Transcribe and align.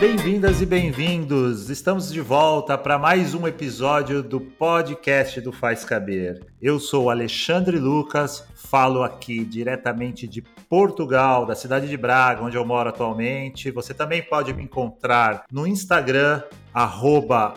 Bem-vindas 0.00 0.62
e 0.62 0.66
bem-vindos! 0.66 1.68
Estamos 1.68 2.12
de 2.12 2.20
volta 2.20 2.78
para 2.78 2.96
mais 2.96 3.34
um 3.34 3.48
episódio 3.48 4.22
do 4.22 4.40
podcast 4.40 5.40
do 5.40 5.50
Faz 5.50 5.84
Caber. 5.84 6.40
Eu 6.62 6.78
sou 6.78 7.10
Alexandre 7.10 7.80
Lucas, 7.80 8.46
falo 8.54 9.02
aqui 9.02 9.44
diretamente 9.44 10.28
de 10.28 10.40
Portugal, 10.40 11.44
da 11.44 11.56
cidade 11.56 11.88
de 11.88 11.96
Braga, 11.96 12.44
onde 12.44 12.56
eu 12.56 12.64
moro 12.64 12.90
atualmente. 12.90 13.72
Você 13.72 13.92
também 13.92 14.22
pode 14.22 14.54
me 14.54 14.62
encontrar 14.62 15.44
no 15.50 15.66
Instagram, 15.66 16.44
arroba. 16.72 17.54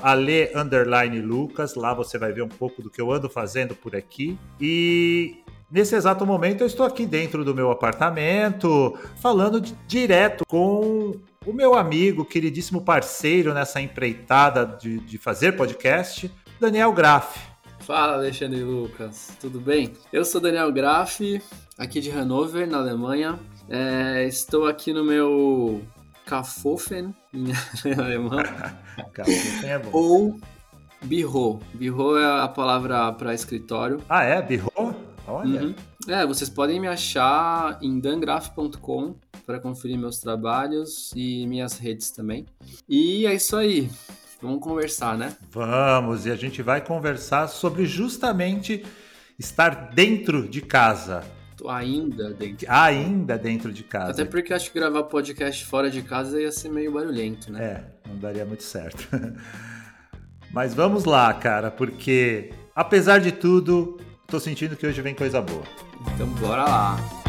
Lá 1.76 1.94
você 1.94 2.18
vai 2.18 2.34
ver 2.34 2.42
um 2.42 2.50
pouco 2.50 2.82
do 2.82 2.90
que 2.90 3.00
eu 3.00 3.12
ando 3.12 3.30
fazendo 3.30 3.76
por 3.76 3.96
aqui. 3.96 4.36
E 4.60 5.36
Nesse 5.72 5.96
exato 5.96 6.26
momento, 6.26 6.62
eu 6.62 6.68
estou 6.68 6.86
aqui 6.86 7.06
dentro 7.06 7.46
do 7.46 7.56
meu 7.56 7.72
apartamento, 7.72 8.94
falando 9.22 9.62
de, 9.62 9.74
direto 9.88 10.44
com 10.46 11.14
o 11.46 11.52
meu 11.52 11.74
amigo, 11.74 12.24
queridíssimo 12.24 12.82
parceiro 12.82 13.52
nessa 13.52 13.82
empreitada 13.82 14.64
de, 14.64 15.00
de 15.00 15.18
fazer 15.18 15.54
podcast, 15.54 16.32
Daniel 16.60 16.94
Graff. 16.94 17.40
Fala, 17.80 18.14
Alexandre 18.14 18.64
Lucas, 18.64 19.36
tudo 19.40 19.60
bem? 19.60 19.92
Eu 20.14 20.24
sou 20.24 20.40
Daniel 20.40 20.72
Graff, 20.72 21.42
aqui 21.80 22.00
de 22.00 22.12
Hannover, 22.12 22.70
na 22.70 22.78
Alemanha. 22.78 23.40
É, 23.68 24.24
estou 24.28 24.68
aqui 24.68 24.94
no 24.94 25.04
meu 25.04 25.82
Kafofen, 26.28 27.12
em 27.34 27.52
alemão. 27.98 28.44
Kafofen 29.12 29.70
é 29.70 29.80
bom. 29.80 29.90
Ou 29.92 30.40
Birro. 31.02 31.60
Birro 31.74 32.18
é 32.18 32.42
a 32.44 32.48
palavra 32.48 33.12
para 33.14 33.34
escritório. 33.34 34.00
Ah, 34.08 34.24
é? 34.24 34.40
Birro? 34.44 34.72
Olha. 35.28 35.64
Uhum. 35.64 35.76
É, 36.08 36.24
vocês 36.24 36.52
podem 36.52 36.80
me 36.80 36.88
achar 36.88 37.80
em 37.82 38.00
dangraph.com 38.00 39.16
para 39.52 39.60
conferir 39.60 39.98
meus 39.98 40.20
trabalhos 40.20 41.12
e 41.14 41.46
minhas 41.46 41.78
redes 41.78 42.10
também. 42.10 42.46
E 42.88 43.26
é 43.26 43.34
isso 43.34 43.58
aí. 43.58 43.90
Vamos 44.42 44.62
conversar, 44.62 45.18
né? 45.18 45.36
Vamos, 45.52 46.26
e 46.26 46.32
a 46.32 46.36
gente 46.36 46.62
vai 46.62 46.80
conversar 46.80 47.48
sobre 47.48 47.86
justamente 47.86 48.86
estar 49.38 49.92
dentro 49.94 50.48
de 50.48 50.62
casa. 50.62 51.22
Tô 51.58 51.70
ainda 51.70 52.34
dentro. 52.34 52.66
Ainda 52.70 53.38
dentro 53.38 53.74
de 53.74 53.84
casa. 53.84 54.12
Até 54.12 54.26
porque 54.26 54.54
acho 54.54 54.72
que 54.72 54.80
gravar 54.80 55.04
podcast 55.04 55.66
fora 55.66 55.92
de 55.92 56.02
casa 56.02 56.42
ia 56.42 56.52
ser 56.52 56.70
meio 56.70 56.94
barulhento, 56.94 57.52
né? 57.52 57.64
É, 57.64 58.10
não 58.10 58.18
daria 58.18 58.46
muito 58.46 58.64
certo. 58.64 59.08
Mas 60.52 60.74
vamos 60.74 61.06
lá, 61.06 61.34
cara, 61.34 61.70
porque 61.70 62.52
apesar 62.74 63.20
de 63.20 63.32
tudo, 63.32 64.00
Tô 64.32 64.40
sentindo 64.40 64.78
que 64.78 64.88
hoje 64.88 65.02
vem 65.02 65.14
coisa 65.14 65.42
boa. 65.42 65.64
Então 66.16 66.26
bora 66.40 66.64
lá. 66.64 67.21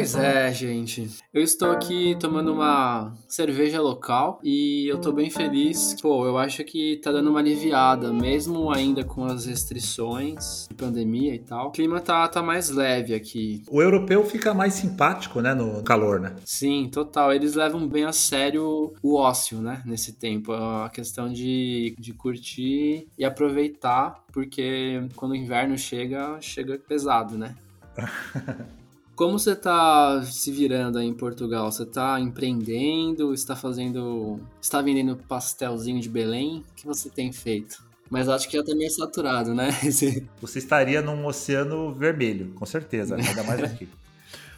Pois 0.00 0.14
é, 0.14 0.50
gente. 0.50 1.10
Eu 1.30 1.42
estou 1.42 1.70
aqui 1.70 2.16
tomando 2.18 2.54
uma 2.54 3.12
cerveja 3.28 3.82
local 3.82 4.40
e 4.42 4.88
eu 4.88 4.98
tô 4.98 5.12
bem 5.12 5.28
feliz. 5.28 5.94
Pô, 6.00 6.24
eu 6.24 6.38
acho 6.38 6.64
que 6.64 6.96
tá 7.04 7.12
dando 7.12 7.28
uma 7.28 7.40
aliviada, 7.40 8.10
mesmo 8.10 8.72
ainda 8.72 9.04
com 9.04 9.26
as 9.26 9.44
restrições, 9.44 10.66
pandemia 10.74 11.34
e 11.34 11.38
tal. 11.38 11.68
O 11.68 11.70
clima 11.70 12.00
tá, 12.00 12.26
tá 12.28 12.42
mais 12.42 12.70
leve 12.70 13.14
aqui. 13.14 13.62
O 13.70 13.82
europeu 13.82 14.24
fica 14.24 14.54
mais 14.54 14.72
simpático, 14.72 15.42
né, 15.42 15.52
no 15.52 15.82
calor, 15.82 16.18
né? 16.18 16.34
Sim, 16.46 16.88
total. 16.90 17.34
Eles 17.34 17.52
levam 17.52 17.86
bem 17.86 18.04
a 18.04 18.12
sério 18.12 18.94
o 19.02 19.16
ócio, 19.16 19.60
né, 19.60 19.82
nesse 19.84 20.14
tempo. 20.14 20.50
A 20.54 20.88
questão 20.88 21.30
de, 21.30 21.94
de 21.98 22.14
curtir 22.14 23.06
e 23.18 23.22
aproveitar, 23.22 24.24
porque 24.32 25.06
quando 25.14 25.32
o 25.32 25.36
inverno 25.36 25.76
chega, 25.76 26.38
chega 26.40 26.78
pesado, 26.78 27.36
né? 27.36 27.54
Como 29.20 29.38
você 29.38 29.52
está 29.52 30.22
se 30.22 30.50
virando 30.50 30.96
aí 30.96 31.06
em 31.06 31.12
Portugal? 31.12 31.70
Você 31.70 31.82
está 31.82 32.18
empreendendo? 32.18 33.34
Está 33.34 33.54
fazendo. 33.54 34.40
Está 34.58 34.80
vendendo 34.80 35.14
pastelzinho 35.14 36.00
de 36.00 36.08
Belém? 36.08 36.64
O 36.70 36.74
que 36.74 36.86
você 36.86 37.10
tem 37.10 37.30
feito? 37.30 37.84
Mas 38.08 38.30
acho 38.30 38.48
que 38.48 38.56
já 38.56 38.64
tá 38.64 38.74
meio 38.74 38.90
saturado, 38.90 39.54
né? 39.54 39.68
Você 40.40 40.58
estaria 40.58 41.02
num 41.02 41.26
oceano 41.26 41.94
vermelho, 41.94 42.52
com 42.54 42.64
certeza, 42.64 43.14
ainda 43.14 43.42
mais 43.42 43.62
aqui. 43.62 43.86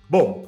Bom, 0.08 0.46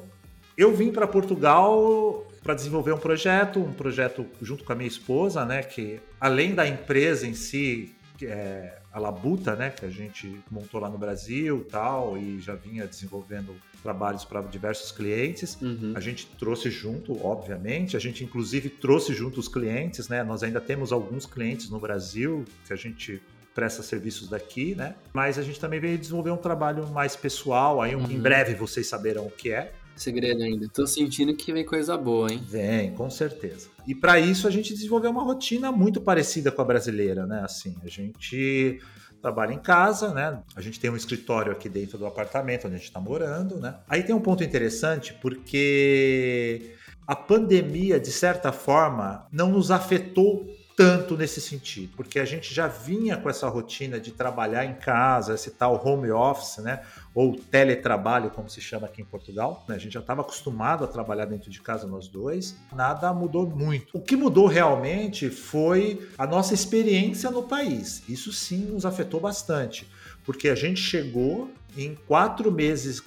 eu 0.57 0.73
vim 0.73 0.93
para 0.93 1.05
Portugal 1.05 2.25
para 2.41 2.53
desenvolver 2.53 2.93
um 2.93 2.97
projeto, 2.97 3.59
um 3.59 3.73
projeto 3.73 4.25
junto 4.41 4.63
com 4.63 4.71
a 4.71 4.75
minha 4.75 4.87
esposa, 4.87 5.43
né? 5.43 5.61
Que 5.61 5.99
além 6.21 6.55
da 6.55 6.65
empresa 6.65 7.27
em 7.27 7.33
si, 7.33 7.93
é, 8.23 8.77
a 8.93 8.97
Labuta, 8.97 9.57
né, 9.57 9.71
que 9.71 9.85
a 9.85 9.89
gente 9.89 10.41
montou 10.49 10.79
lá 10.79 10.89
no 10.89 10.97
Brasil 10.97 11.67
tal, 11.69 12.17
e 12.17 12.39
já 12.39 12.55
vinha 12.55 12.87
desenvolvendo 12.87 13.53
trabalhos 13.85 14.25
para 14.25 14.41
diversos 14.41 14.91
clientes. 14.91 15.61
Uhum. 15.61 15.93
A 15.95 15.99
gente 15.99 16.25
trouxe 16.39 16.71
junto, 16.71 17.23
obviamente, 17.23 17.95
a 17.95 17.99
gente 17.99 18.23
inclusive 18.23 18.67
trouxe 18.67 19.13
junto 19.13 19.39
os 19.39 19.47
clientes, 19.47 20.09
né? 20.09 20.23
Nós 20.23 20.41
ainda 20.41 20.59
temos 20.59 20.91
alguns 20.91 21.27
clientes 21.27 21.69
no 21.69 21.79
Brasil 21.79 22.45
que 22.65 22.73
a 22.73 22.75
gente 22.75 23.21
presta 23.53 23.83
serviços 23.83 24.27
daqui, 24.27 24.73
né? 24.73 24.95
Mas 25.13 25.37
a 25.37 25.43
gente 25.43 25.59
também 25.59 25.79
veio 25.79 25.99
desenvolver 25.99 26.31
um 26.31 26.37
trabalho 26.37 26.87
mais 26.87 27.15
pessoal, 27.15 27.79
aí 27.79 27.95
uhum. 27.95 28.09
em 28.09 28.19
breve 28.19 28.55
vocês 28.55 28.87
saberão 28.87 29.27
o 29.27 29.31
que 29.31 29.51
é. 29.51 29.71
Segredo 29.95 30.41
ainda. 30.41 30.67
Tô 30.67 30.85
sentindo 30.87 31.33
que 31.35 31.53
vem 31.53 31.63
coisa 31.63 31.95
boa, 31.95 32.33
hein? 32.33 32.41
Vem, 32.49 32.91
com 32.95 33.09
certeza. 33.09 33.69
E 33.87 33.93
para 33.93 34.19
isso 34.19 34.47
a 34.47 34.51
gente 34.51 34.73
desenvolveu 34.73 35.11
uma 35.11 35.23
rotina 35.23 35.71
muito 35.71 36.01
parecida 36.01 36.51
com 36.51 36.61
a 36.61 36.65
brasileira, 36.65 37.27
né? 37.27 37.41
Assim, 37.45 37.75
a 37.83 37.87
gente 37.87 38.81
trabalha 39.25 39.53
em 39.53 39.59
casa, 39.59 40.13
né? 40.13 40.39
A 40.55 40.61
gente 40.61 40.79
tem 40.79 40.91
um 40.91 40.95
escritório 40.95 41.51
aqui 41.51 41.67
dentro 41.67 41.97
do 41.97 42.05
apartamento 42.05 42.67
onde 42.67 42.75
a 42.75 42.77
gente 42.77 42.87
está 42.87 42.99
morando, 42.99 43.59
né? 43.59 43.73
Aí 43.89 44.03
tem 44.03 44.13
um 44.13 44.21
ponto 44.21 44.43
interessante 44.43 45.15
porque 45.15 46.75
a 47.07 47.15
pandemia, 47.15 47.99
de 47.99 48.11
certa 48.11 48.51
forma, 48.51 49.25
não 49.31 49.49
nos 49.49 49.71
afetou 49.71 50.47
tanto 50.75 51.15
nesse 51.15 51.39
sentido, 51.39 51.93
porque 51.95 52.19
a 52.19 52.25
gente 52.25 52.53
já 52.53 52.67
vinha 52.67 53.15
com 53.15 53.29
essa 53.29 53.47
rotina 53.47 53.99
de 53.99 54.11
trabalhar 54.11 54.65
em 54.65 54.73
casa, 54.73 55.33
esse 55.33 55.51
tal 55.51 55.81
home 55.85 56.11
office, 56.11 56.57
né? 56.57 56.81
Ou 57.13 57.35
teletrabalho, 57.35 58.29
como 58.29 58.49
se 58.49 58.59
chama 58.59 58.87
aqui 58.87 59.01
em 59.01 59.05
Portugal. 59.05 59.63
Né? 59.69 59.75
A 59.75 59.77
gente 59.77 59.93
já 59.93 60.01
estava 60.01 60.21
acostumado 60.21 60.83
a 60.83 60.87
trabalhar 60.87 61.25
dentro 61.25 61.49
de 61.49 61.61
casa 61.61 61.87
nós 61.87 62.09
dois. 62.09 62.57
Nada 62.75 63.13
mudou 63.13 63.47
muito. 63.47 63.97
O 63.97 64.01
que 64.01 64.17
mudou 64.17 64.47
realmente 64.47 65.29
foi 65.29 66.09
a 66.17 66.27
nossa 66.27 66.53
experiência 66.53 67.31
no 67.31 67.43
país. 67.43 68.03
Isso 68.09 68.33
sim 68.33 68.65
nos 68.65 68.85
afetou 68.85 69.21
bastante, 69.21 69.89
porque 70.25 70.49
a 70.49 70.55
gente 70.55 70.81
chegou 70.81 71.49
em 71.77 71.95
quatro 72.07 72.51
meses, 72.51 73.01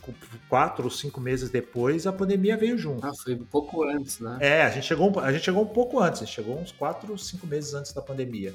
quatro 0.48 0.84
ou 0.84 0.90
cinco 0.90 1.20
meses 1.20 1.50
depois, 1.50 2.06
a 2.06 2.12
pandemia 2.12 2.56
veio 2.56 2.76
junto. 2.76 3.06
Ah, 3.06 3.12
foi 3.14 3.34
um 3.34 3.44
pouco 3.44 3.82
antes, 3.82 4.20
né? 4.20 4.38
É, 4.40 4.62
a 4.62 4.70
gente 4.70 4.86
chegou, 4.86 5.18
a 5.20 5.32
gente 5.32 5.44
chegou 5.44 5.62
um 5.62 5.66
pouco 5.66 6.00
antes, 6.00 6.22
a 6.22 6.24
gente 6.24 6.34
chegou 6.34 6.58
uns 6.58 6.72
quatro, 6.72 7.16
cinco 7.18 7.46
meses 7.46 7.74
antes 7.74 7.92
da 7.92 8.02
pandemia. 8.02 8.54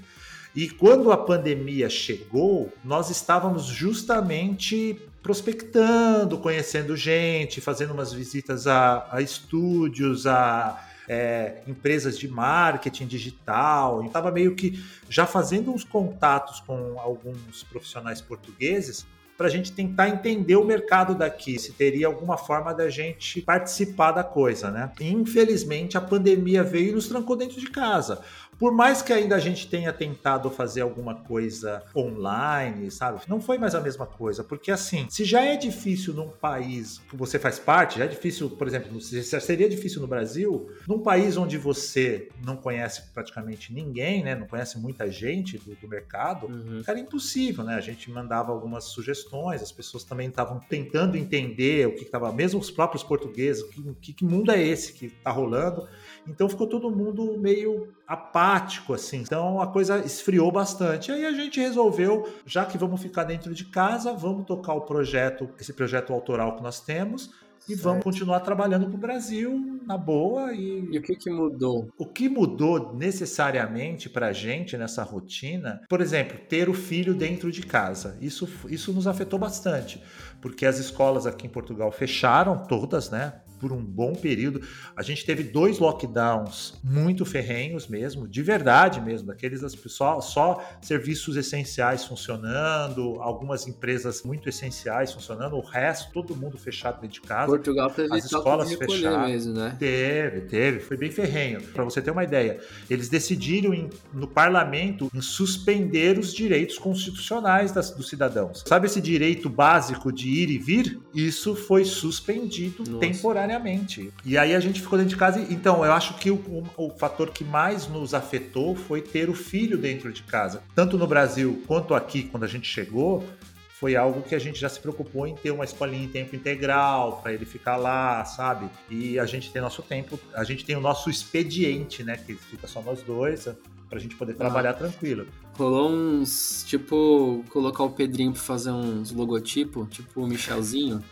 E 0.55 0.69
quando 0.69 1.11
a 1.11 1.17
pandemia 1.17 1.89
chegou, 1.89 2.71
nós 2.83 3.09
estávamos 3.09 3.65
justamente 3.65 4.99
prospectando, 5.23 6.37
conhecendo 6.37 6.95
gente, 6.95 7.59
fazendo 7.59 7.91
umas 7.91 8.13
visitas 8.13 8.67
a, 8.67 9.07
a 9.09 9.21
estúdios, 9.21 10.27
a 10.27 10.79
é, 11.07 11.63
empresas 11.65 12.19
de 12.19 12.27
marketing 12.27 13.07
digital. 13.07 14.05
Estava 14.05 14.31
meio 14.31 14.55
que 14.55 14.83
já 15.09 15.25
fazendo 15.25 15.71
uns 15.71 15.83
contatos 15.83 16.59
com 16.59 16.99
alguns 16.99 17.63
profissionais 17.63 18.21
portugueses 18.21 19.05
para 19.37 19.47
a 19.47 19.49
gente 19.49 19.71
tentar 19.71 20.09
entender 20.09 20.55
o 20.55 20.63
mercado 20.63 21.15
daqui, 21.15 21.57
se 21.57 21.73
teria 21.73 22.07
alguma 22.07 22.37
forma 22.37 22.73
da 22.73 22.89
gente 22.89 23.41
participar 23.41 24.11
da 24.11 24.23
coisa, 24.23 24.69
né? 24.69 24.91
Infelizmente, 24.99 25.97
a 25.97 26.01
pandemia 26.01 26.63
veio 26.63 26.89
e 26.89 26.91
nos 26.93 27.07
trancou 27.07 27.35
dentro 27.35 27.59
de 27.59 27.69
casa. 27.69 28.21
Por 28.63 28.71
mais 28.71 29.01
que 29.01 29.11
ainda 29.11 29.35
a 29.35 29.39
gente 29.39 29.67
tenha 29.67 29.91
tentado 29.91 30.49
fazer 30.49 30.79
alguma 30.79 31.15
coisa 31.15 31.83
online, 31.93 32.89
sabe? 32.89 33.19
Não 33.27 33.41
foi 33.41 33.57
mais 33.57 33.75
a 33.75 33.81
mesma 33.81 34.05
coisa, 34.05 34.41
porque 34.41 34.71
assim, 34.71 35.05
se 35.09 35.25
já 35.25 35.41
é 35.41 35.57
difícil 35.57 36.13
num 36.13 36.29
país 36.29 36.99
que 37.09 37.17
você 37.17 37.37
faz 37.37 37.59
parte, 37.59 37.99
já 37.99 38.05
é 38.05 38.07
difícil, 38.07 38.49
por 38.51 38.65
exemplo, 38.65 39.01
seria 39.01 39.67
difícil 39.67 39.99
no 39.99 40.07
Brasil, 40.07 40.69
num 40.87 40.99
país 40.99 41.35
onde 41.35 41.57
você 41.57 42.29
não 42.41 42.55
conhece 42.55 43.11
praticamente 43.13 43.73
ninguém, 43.73 44.23
né? 44.23 44.33
Não 44.33 44.47
conhece 44.47 44.79
muita 44.79 45.11
gente 45.11 45.57
do, 45.57 45.75
do 45.75 45.87
mercado, 45.89 46.47
uhum. 46.47 46.83
era 46.87 46.97
impossível, 46.97 47.65
né? 47.65 47.75
A 47.75 47.81
gente 47.81 48.09
mandava 48.09 48.53
algumas 48.53 48.85
sugestões, 48.85 49.61
as 49.61 49.73
pessoas 49.73 50.05
também 50.05 50.29
estavam 50.29 50.61
tentando 50.69 51.17
entender 51.17 51.85
o 51.85 51.95
que 51.95 52.03
estava, 52.03 52.31
mesmo 52.31 52.61
os 52.61 52.71
próprios 52.71 53.03
portugueses, 53.03 53.61
que, 53.99 54.13
que 54.13 54.23
mundo 54.23 54.53
é 54.53 54.65
esse 54.65 54.93
que 54.93 55.07
está 55.07 55.31
rolando. 55.31 55.85
Então 56.25 56.47
ficou 56.47 56.65
todo 56.65 56.89
mundo 56.89 57.37
meio 57.37 57.91
apático, 58.13 58.93
assim. 58.93 59.17
Então 59.17 59.61
a 59.61 59.67
coisa 59.67 59.99
esfriou 59.99 60.51
bastante. 60.51 61.11
Aí 61.11 61.25
a 61.25 61.31
gente 61.31 61.59
resolveu, 61.59 62.27
já 62.45 62.65
que 62.65 62.77
vamos 62.77 63.01
ficar 63.01 63.23
dentro 63.23 63.53
de 63.53 63.65
casa, 63.65 64.13
vamos 64.13 64.45
tocar 64.45 64.73
o 64.73 64.81
projeto, 64.81 65.49
esse 65.59 65.73
projeto 65.73 66.13
autoral 66.13 66.55
que 66.55 66.63
nós 66.63 66.79
temos, 66.79 67.31
e 67.67 67.75
vamos 67.75 68.03
continuar 68.03 68.41
trabalhando 68.41 68.87
para 68.87 68.95
o 68.95 68.99
Brasil 68.99 69.79
na 69.85 69.97
boa. 69.97 70.53
E... 70.53 70.89
e 70.91 70.97
o 70.97 71.01
que, 71.01 71.15
que 71.15 71.29
mudou? 71.29 71.89
O 71.97 72.05
que 72.05 72.27
mudou 72.27 72.93
necessariamente 72.93 74.09
para 74.09 74.27
a 74.27 74.33
gente 74.33 74.77
nessa 74.77 75.03
rotina, 75.03 75.81
por 75.89 76.01
exemplo, 76.01 76.37
ter 76.49 76.69
o 76.69 76.73
filho 76.73 77.13
dentro 77.13 77.51
de 77.51 77.61
casa. 77.61 78.17
Isso, 78.19 78.49
isso 78.69 78.91
nos 78.91 79.07
afetou 79.07 79.39
bastante, 79.39 80.03
porque 80.41 80.65
as 80.65 80.77
escolas 80.77 81.25
aqui 81.25 81.47
em 81.47 81.49
Portugal 81.49 81.91
fecharam 81.91 82.65
todas, 82.65 83.09
né? 83.09 83.41
Por 83.63 83.71
um 83.71 83.81
bom 83.81 84.11
período. 84.11 84.61
A 84.93 85.01
gente 85.01 85.25
teve 85.25 85.41
dois 85.41 85.79
lockdowns 85.79 86.73
muito 86.83 87.23
ferrenhos 87.23 87.87
mesmo, 87.87 88.27
de 88.27 88.43
verdade 88.43 88.99
mesmo, 88.99 89.27
daqueles 89.27 89.61
só, 89.87 90.19
só 90.19 90.61
serviços 90.81 91.37
essenciais 91.37 92.03
funcionando, 92.03 93.21
algumas 93.21 93.65
empresas 93.65 94.21
muito 94.21 94.49
essenciais 94.49 95.13
funcionando, 95.13 95.55
o 95.55 95.61
resto, 95.61 96.11
todo 96.11 96.35
mundo 96.35 96.57
fechado 96.57 96.99
dentro 96.99 97.13
de 97.13 97.21
casa. 97.21 97.47
Portugal 97.47 97.89
teve 97.89 98.13
as 98.13 98.25
escolas 98.25 98.73
fechadas. 98.73 99.29
mesmo, 99.29 99.53
né? 99.53 99.77
Teve, 99.79 100.41
teve, 100.41 100.79
foi 100.81 100.97
bem 100.97 101.09
ferrenho. 101.09 101.61
Para 101.61 101.85
você 101.85 102.01
ter 102.01 102.11
uma 102.11 102.25
ideia, 102.25 102.59
eles 102.89 103.07
decidiram 103.07 103.73
em, 103.73 103.89
no 104.13 104.27
parlamento 104.27 105.09
em 105.13 105.21
suspender 105.21 106.19
os 106.19 106.33
direitos 106.33 106.77
constitucionais 106.77 107.71
das, 107.71 107.91
dos 107.91 108.09
cidadãos. 108.09 108.61
Sabe 108.67 108.87
esse 108.87 108.99
direito 108.99 109.49
básico 109.49 110.11
de 110.11 110.27
ir 110.27 110.49
e 110.49 110.57
vir? 110.57 110.99
Isso 111.15 111.55
foi 111.55 111.85
suspendido 111.85 112.83
Nossa. 112.85 112.99
temporariamente 112.99 113.52
diariamente. 113.53 114.11
E 114.25 114.37
aí 114.37 114.55
a 114.55 114.59
gente 114.59 114.81
ficou 114.81 114.97
dentro 114.97 115.11
de 115.11 115.17
casa. 115.17 115.39
Então, 115.49 115.85
eu 115.85 115.91
acho 115.91 116.15
que 116.15 116.31
o, 116.31 116.35
o, 116.35 116.87
o, 116.87 116.89
fator 116.91 117.29
que 117.31 117.43
mais 117.43 117.87
nos 117.87 118.13
afetou 118.13 118.75
foi 118.75 119.01
ter 119.01 119.29
o 119.29 119.33
filho 119.33 119.77
dentro 119.77 120.11
de 120.11 120.23
casa. 120.23 120.63
Tanto 120.75 120.97
no 120.97 121.07
Brasil 121.07 121.63
quanto 121.67 121.93
aqui, 121.93 122.23
quando 122.23 122.43
a 122.43 122.47
gente 122.47 122.67
chegou, 122.67 123.23
foi 123.69 123.95
algo 123.95 124.21
que 124.21 124.33
a 124.33 124.39
gente 124.39 124.59
já 124.59 124.69
se 124.69 124.79
preocupou 124.79 125.27
em 125.27 125.35
ter 125.35 125.51
uma 125.51 125.65
escolinha 125.65 126.05
em 126.05 126.07
tempo 126.07 126.35
integral 126.35 127.19
para 127.21 127.33
ele 127.33 127.45
ficar 127.45 127.75
lá, 127.75 128.23
sabe? 128.25 128.69
E 128.89 129.19
a 129.19 129.25
gente 129.25 129.51
tem 129.51 129.61
nosso 129.61 129.81
tempo, 129.81 130.19
a 130.33 130.43
gente 130.43 130.65
tem 130.65 130.75
o 130.75 130.81
nosso 130.81 131.09
expediente, 131.09 132.03
né? 132.03 132.17
Que 132.17 132.35
fica 132.35 132.67
só 132.67 132.81
nós 132.81 133.01
dois, 133.01 133.47
pra 133.89 133.99
gente 133.99 134.15
poder 134.15 134.33
trabalhar 134.33 134.71
ah. 134.71 134.73
tranquilo. 134.73 135.27
Rolou 135.55 135.91
uns, 135.91 136.63
tipo, 136.67 137.43
colocar 137.49 137.83
o 137.83 137.91
Pedrinho 137.91 138.33
pra 138.33 138.41
fazer 138.41 138.71
uns 138.71 139.11
logotipo, 139.11 139.85
tipo 139.85 140.21
o 140.21 140.27
Michelzinho. 140.27 141.03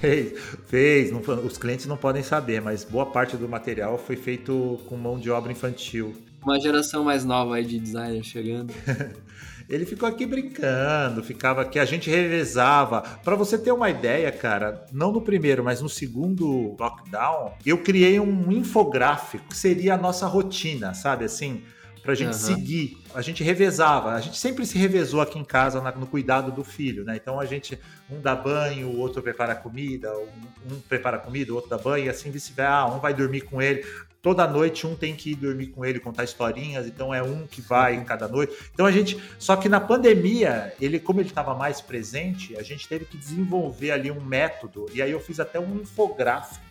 Fez, 0.00 0.38
fez. 0.66 1.10
Não, 1.10 1.20
os 1.44 1.58
clientes 1.58 1.86
não 1.86 1.96
podem 1.96 2.22
saber, 2.22 2.60
mas 2.60 2.84
boa 2.84 3.06
parte 3.06 3.36
do 3.36 3.48
material 3.48 3.98
foi 3.98 4.16
feito 4.16 4.78
com 4.86 4.96
mão 4.96 5.18
de 5.18 5.30
obra 5.30 5.50
infantil. 5.50 6.14
Uma 6.42 6.60
geração 6.60 7.02
mais 7.02 7.24
nova 7.24 7.56
aí 7.56 7.64
de 7.64 7.80
designer 7.80 8.22
chegando. 8.22 8.72
Ele 9.68 9.84
ficou 9.84 10.08
aqui 10.08 10.24
brincando, 10.24 11.22
ficava 11.22 11.60
aqui, 11.60 11.78
a 11.78 11.84
gente 11.84 12.08
revezava. 12.08 13.02
Para 13.02 13.36
você 13.36 13.58
ter 13.58 13.70
uma 13.70 13.90
ideia, 13.90 14.32
cara, 14.32 14.86
não 14.90 15.12
no 15.12 15.20
primeiro, 15.20 15.62
mas 15.62 15.82
no 15.82 15.90
segundo 15.90 16.74
lockdown, 16.80 17.52
eu 17.66 17.76
criei 17.76 18.18
um 18.18 18.50
infográfico 18.50 19.48
que 19.48 19.56
seria 19.56 19.94
a 19.94 19.98
nossa 19.98 20.26
rotina, 20.26 20.94
sabe 20.94 21.26
assim? 21.26 21.62
Pra 22.02 22.14
gente 22.14 22.32
uhum. 22.32 22.32
seguir. 22.32 22.98
A 23.14 23.20
gente 23.20 23.42
revezava, 23.42 24.12
a 24.12 24.20
gente 24.20 24.36
sempre 24.36 24.64
se 24.64 24.78
revezou 24.78 25.20
aqui 25.20 25.38
em 25.38 25.44
casa 25.44 25.80
no 25.92 26.06
cuidado 26.06 26.52
do 26.52 26.64
filho, 26.64 27.04
né? 27.04 27.16
Então 27.16 27.38
a 27.40 27.44
gente, 27.44 27.78
um 28.10 28.20
dá 28.20 28.34
banho, 28.34 28.88
o 28.88 28.98
outro 28.98 29.22
prepara 29.22 29.54
comida, 29.54 30.12
um, 30.16 30.74
um 30.74 30.80
prepara 30.80 31.18
comida, 31.18 31.52
o 31.52 31.56
outro 31.56 31.70
dá 31.70 31.78
banho, 31.78 32.06
e 32.06 32.08
assim 32.08 32.30
vice-versa. 32.30 32.68
Ah, 32.68 32.86
um 32.86 32.98
vai 32.98 33.14
dormir 33.14 33.42
com 33.42 33.62
ele. 33.62 33.84
Toda 34.20 34.46
noite 34.46 34.86
um 34.86 34.96
tem 34.96 35.14
que 35.14 35.30
ir 35.30 35.36
dormir 35.36 35.68
com 35.68 35.84
ele, 35.84 36.00
contar 36.00 36.24
historinhas, 36.24 36.86
então 36.86 37.14
é 37.14 37.22
um 37.22 37.46
que 37.46 37.60
vai 37.60 37.94
em 37.94 38.04
cada 38.04 38.26
noite. 38.28 38.52
Então 38.74 38.84
a 38.84 38.92
gente. 38.92 39.20
Só 39.38 39.56
que 39.56 39.68
na 39.68 39.80
pandemia, 39.80 40.74
ele, 40.80 40.98
como 40.98 41.20
ele 41.20 41.28
estava 41.28 41.54
mais 41.54 41.80
presente, 41.80 42.56
a 42.56 42.62
gente 42.62 42.88
teve 42.88 43.04
que 43.04 43.16
desenvolver 43.16 43.92
ali 43.92 44.10
um 44.10 44.20
método, 44.20 44.86
e 44.92 45.00
aí 45.00 45.12
eu 45.12 45.20
fiz 45.20 45.38
até 45.40 45.58
um 45.58 45.76
infográfico 45.76 46.68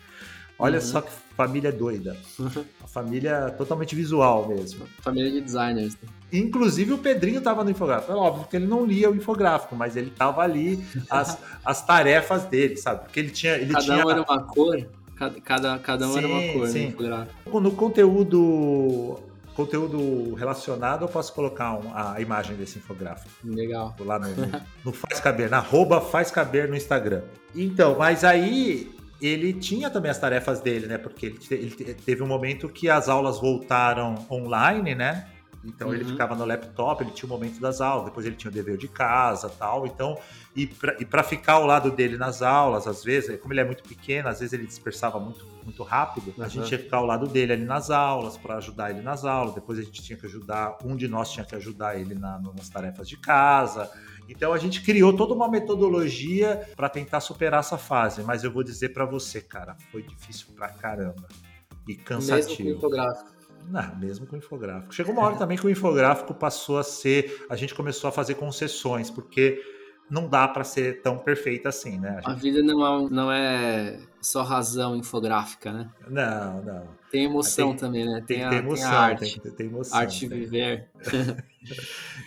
Olha 0.60 0.80
uhum. 0.80 0.86
só 0.86 1.02
que 1.02 1.12
família 1.38 1.72
doida. 1.72 2.18
A 2.84 2.88
família 2.88 3.52
totalmente 3.52 3.96
visual 3.96 4.48
mesmo. 4.48 4.86
Família 5.02 5.32
de 5.32 5.42
designers. 5.42 5.96
Inclusive 6.34 6.94
o 6.94 6.98
Pedrinho 6.98 7.38
estava 7.38 7.64
no 7.64 7.70
infográfico. 7.70 8.12
É 8.12 8.16
óbvio 8.16 8.48
que 8.48 8.56
ele 8.56 8.66
não 8.66 8.84
lia 8.84 9.10
o 9.10 9.16
infográfico, 9.16 9.76
mas 9.76 9.96
ele 9.96 10.08
estava 10.08 10.42
ali 10.42 10.84
as, 11.10 11.38
as 11.64 11.86
tarefas 11.86 12.46
dele, 12.46 12.76
sabe? 12.76 13.04
Porque 13.04 13.20
ele 13.20 13.30
tinha. 13.30 13.54
Ele 13.54 13.72
cada 13.72 13.86
tinha... 13.86 14.06
um 14.06 14.10
era 14.10 14.24
uma 14.24 14.44
cor. 14.44 14.90
Cada, 15.16 15.42
cada, 15.42 15.80
cada 15.80 16.08
um 16.08 16.14
sim, 16.14 16.18
era 16.18 16.28
uma 16.28 16.54
cor 16.54 16.68
sim. 16.68 16.82
no 16.82 16.88
infográfico. 16.90 17.60
No 17.60 17.72
conteúdo 17.72 19.20
conteúdo 19.56 20.36
relacionado, 20.36 21.04
eu 21.04 21.08
posso 21.08 21.34
colocar 21.34 21.74
um, 21.74 21.92
a 21.92 22.22
imagem 22.22 22.56
desse 22.56 22.78
infográfico. 22.78 23.30
Legal. 23.44 23.96
Lá 24.00 24.20
no, 24.20 24.28
no, 24.28 24.62
no 24.86 24.94
Faz 24.94 25.20
Caber, 25.20 25.50
na 25.50 25.58
arroba 25.58 26.00
Faz 26.00 26.30
Caber 26.30 26.70
no 26.70 26.76
Instagram. 26.76 27.24
Então, 27.56 27.98
mas 27.98 28.24
aí 28.24 28.96
ele 29.22 29.54
tinha 29.54 29.90
também 29.90 30.12
as 30.12 30.20
tarefas 30.20 30.62
dele, 30.62 30.88
né? 30.88 30.98
Porque 30.98 31.28
ele, 31.28 31.76
ele 31.80 31.94
teve 31.94 32.24
um 32.24 32.28
momento 32.28 32.70
que 32.70 32.90
as 32.90 33.10
aulas 33.10 33.40
voltaram 33.40 34.26
online, 34.30 34.96
né? 34.96 35.28
Então 35.64 35.90
uhum. 35.90 35.94
ele 35.94 36.06
ficava 36.06 36.36
no 36.36 36.46
laptop, 36.46 37.04
ele 37.04 37.12
tinha 37.12 37.28
o 37.28 37.30
momento 37.30 37.60
das 37.60 37.82
aulas, 37.82 38.06
depois 38.06 38.26
ele 38.26 38.36
tinha 38.36 38.50
o 38.50 38.54
dever 38.54 38.78
de 38.78 38.88
casa 38.88 39.50
tal. 39.50 39.86
Então, 39.86 40.18
e 40.56 40.66
para 40.66 41.24
ficar 41.24 41.54
ao 41.54 41.66
lado 41.66 41.92
dele 41.92 42.18
nas 42.18 42.42
aulas, 42.42 42.88
às 42.88 43.04
vezes, 43.04 43.40
como 43.42 43.54
ele 43.54 43.62
é 43.62 43.66
muito 43.66 43.84
pequeno, 43.84 44.30
às 44.30 44.40
vezes 44.40 44.54
ele 44.54 44.66
dispersava 44.66 45.20
muito, 45.20 45.46
muito 45.64 45.84
rápido, 45.84 46.34
uhum. 46.38 46.44
a 46.44 46.48
gente 46.48 46.68
tinha 46.68 46.78
que 46.78 46.86
ficar 46.86 46.98
ao 46.98 47.06
lado 47.06 47.28
dele 47.28 47.54
ali 47.54 47.66
nas 47.66 47.90
aulas, 47.90 48.38
para 48.38 48.56
ajudar 48.58 48.92
ele 48.92 49.02
nas 49.02 49.26
aulas. 49.26 49.54
Depois 49.56 49.78
a 49.80 49.82
gente 49.82 50.02
tinha 50.02 50.18
que 50.18 50.26
ajudar, 50.26 50.78
um 50.84 50.96
de 50.96 51.08
nós 51.08 51.32
tinha 51.32 51.46
que 51.46 51.56
ajudar 51.56 52.00
ele 52.00 52.16
na, 52.16 52.40
nas 52.40 52.70
tarefas 52.70 53.08
de 53.10 53.18
casa. 53.18 53.92
Então 54.28 54.54
a 54.54 54.58
gente 54.58 54.82
criou 54.82 55.16
toda 55.16 55.34
uma 55.34 55.50
metodologia 55.50 56.68
para 56.76 56.90
tentar 56.90 57.20
superar 57.20 57.62
essa 57.62 57.78
fase, 57.78 58.24
mas 58.24 58.44
eu 58.44 58.52
vou 58.52 58.64
dizer 58.64 58.90
para 58.90 59.06
você, 59.06 59.42
cara, 59.42 59.78
foi 59.92 60.04
difícil 60.04 60.48
pra 60.56 60.70
caramba 60.70 61.28
e 61.88 61.96
cansativo. 61.96 62.64
Mesmo 62.64 62.80
com 62.80 62.88
infográfico. 62.88 63.38
Não, 63.70 63.96
mesmo 63.98 64.28
com 64.28 64.38
infográfico. 64.38 64.94
Chegou 64.94 65.14
uma 65.14 65.24
hora 65.24 65.36
também 65.36 65.58
que 65.58 65.66
o 65.66 65.70
infográfico 65.70 66.34
passou 66.34 66.78
a 66.78 66.84
ser, 66.84 67.46
a 67.50 67.56
gente 67.56 67.76
começou 67.76 68.08
a 68.08 68.12
fazer 68.12 68.36
concessões, 68.36 69.12
porque 69.12 69.62
não 70.10 70.28
dá 70.28 70.48
para 70.48 70.64
ser 70.64 71.02
tão 71.02 71.18
perfeita 71.18 71.70
assim, 71.70 72.00
né? 72.00 72.12
A, 72.12 72.14
gente... 72.16 72.30
a 72.30 72.34
vida 72.34 72.64
não 72.64 72.86
é, 72.86 73.10
não 73.10 73.32
é 73.32 74.00
só 74.22 74.42
razão 74.42 74.96
infográfica, 74.96 75.72
né? 75.72 75.90
Não, 76.08 76.64
não. 76.64 76.97
Tem 77.12 77.24
emoção 77.24 77.70
tem, 77.70 77.78
tem, 77.78 77.80
também, 77.80 78.06
né? 78.06 78.24
Tem, 78.28 78.38
tem, 78.38 78.44
a, 78.44 78.50
tem 78.50 78.60
emoção, 78.60 78.90
tem 78.90 78.98
arte. 78.98 79.40
Tem, 79.40 79.52
tem 79.52 79.68
emoção. 79.68 79.98
Arte 79.98 80.28
viver. 80.28 80.90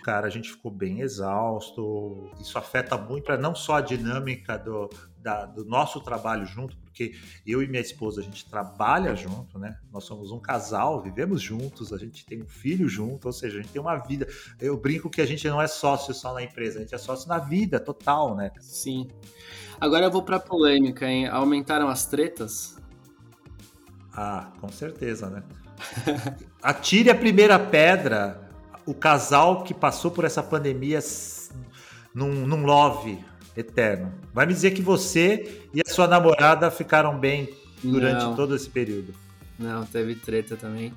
Cara, 0.05 0.27
a 0.27 0.31
gente 0.31 0.51
ficou 0.51 0.71
bem 0.71 1.01
exausto. 1.01 2.31
Isso 2.41 2.59
afeta 2.59 2.97
muito 2.97 3.31
não 3.37 3.55
só 3.55 3.75
a 3.75 3.81
dinâmica 3.81 4.57
do, 4.59 4.89
da, 5.19 5.45
do 5.45 5.65
nosso 5.65 6.01
trabalho 6.01 6.47
junto, 6.47 6.77
porque 6.79 7.15
eu 7.47 7.63
e 7.63 7.69
minha 7.69 7.81
esposa 7.81 8.21
a 8.21 8.25
gente 8.25 8.49
trabalha 8.49 9.15
junto, 9.15 9.59
né? 9.59 9.79
Nós 9.93 10.05
somos 10.05 10.31
um 10.31 10.39
casal, 10.39 11.03
vivemos 11.03 11.43
juntos, 11.43 11.93
a 11.93 11.99
gente 11.99 12.25
tem 12.25 12.43
um 12.43 12.49
filho 12.49 12.89
junto, 12.89 13.27
ou 13.27 13.33
seja, 13.33 13.59
a 13.59 13.63
gente 13.63 13.73
tem 13.73 13.81
uma 13.81 13.97
vida. 13.99 14.27
Eu 14.59 14.77
brinco 14.79 15.11
que 15.11 15.21
a 15.21 15.27
gente 15.27 15.47
não 15.49 15.61
é 15.61 15.67
sócio 15.67 16.15
só 16.15 16.33
na 16.33 16.43
empresa, 16.43 16.79
a 16.79 16.83
gente 16.83 16.95
é 16.95 16.99
sócio 16.99 17.29
na 17.29 17.39
vida 17.39 17.79
total, 17.79 18.35
né? 18.35 18.51
Sim. 18.61 19.09
Agora 19.79 20.07
eu 20.07 20.11
vou 20.11 20.23
para 20.23 20.41
polêmica, 20.41 21.07
hein? 21.07 21.27
Aumentaram 21.27 21.89
as 21.89 22.07
tretas? 22.07 22.80
Ah, 24.15 24.49
com 24.61 24.69
certeza, 24.71 25.29
né? 25.29 25.43
Atire 26.63 27.11
a 27.11 27.15
primeira 27.15 27.59
pedra 27.59 28.49
o 28.87 28.95
casal 28.95 29.63
que 29.63 29.73
passou 29.73 30.11
por 30.11 30.25
essa 30.25 30.43
pandemia 30.43 30.99
num, 32.15 32.47
num 32.47 32.65
love 32.65 33.19
eterno. 33.57 34.13
Vai 34.33 34.47
me 34.47 34.53
dizer 34.53 34.73
que 34.73 34.83
você 34.83 35.63
e 35.73 35.81
a 35.81 35.91
sua 35.91 36.07
namorada 36.07 36.71
ficaram 36.71 37.19
bem 37.19 37.49
durante 37.83 38.25
Não. 38.25 38.35
todo 38.35 38.55
esse 38.55 38.69
período. 38.69 39.15
Não, 39.59 39.85
teve 39.85 40.15
treta 40.15 40.57
também. 40.57 40.93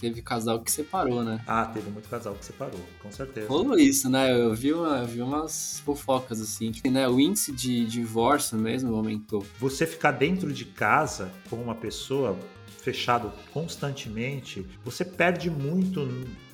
Teve 0.00 0.20
casal 0.22 0.60
que 0.60 0.70
separou, 0.70 1.22
né? 1.22 1.40
Ah, 1.46 1.64
teve 1.66 1.88
muito 1.90 2.08
casal 2.08 2.34
que 2.34 2.44
separou, 2.44 2.80
com 3.00 3.10
certeza. 3.10 3.48
Rolou 3.48 3.78
isso, 3.78 4.10
né? 4.10 4.38
Eu 4.38 4.54
vi, 4.54 4.72
uma, 4.72 4.98
eu 4.98 5.06
vi 5.06 5.22
umas 5.22 5.80
fofocas 5.84 6.40
assim. 6.40 6.72
Que, 6.72 6.90
né, 6.90 7.08
o 7.08 7.18
índice 7.18 7.52
de 7.52 7.86
divórcio 7.86 8.58
mesmo 8.58 8.94
aumentou. 8.94 9.46
Você 9.58 9.86
ficar 9.86 10.10
dentro 10.10 10.52
de 10.52 10.64
casa 10.64 11.30
com 11.48 11.56
uma 11.56 11.74
pessoa 11.74 12.36
fechado 12.84 13.32
constantemente, 13.50 14.64
você 14.84 15.04
perde 15.04 15.50
muito 15.50 16.06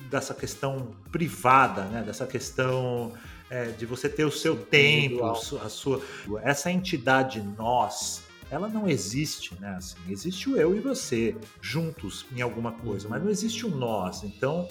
dessa 0.09 0.33
questão 0.33 0.95
privada, 1.11 1.83
né? 1.83 2.01
Dessa 2.01 2.25
questão 2.25 3.11
é, 3.49 3.65
de 3.65 3.85
você 3.85 4.07
ter 4.07 4.23
o 4.23 4.31
seu 4.31 4.55
tempo, 4.55 5.25
a 5.25 5.35
sua, 5.69 6.01
essa 6.41 6.71
entidade 6.71 7.41
nós, 7.57 8.23
ela 8.49 8.69
não 8.69 8.87
existe, 8.87 9.53
né? 9.59 9.75
Assim, 9.77 9.97
existe 10.09 10.49
o 10.49 10.57
eu 10.57 10.75
e 10.75 10.79
você 10.79 11.35
juntos 11.61 12.25
em 12.33 12.41
alguma 12.41 12.71
coisa, 12.71 13.09
mas 13.09 13.21
não 13.21 13.29
existe 13.29 13.65
o 13.65 13.69
nós. 13.69 14.23
Então 14.23 14.69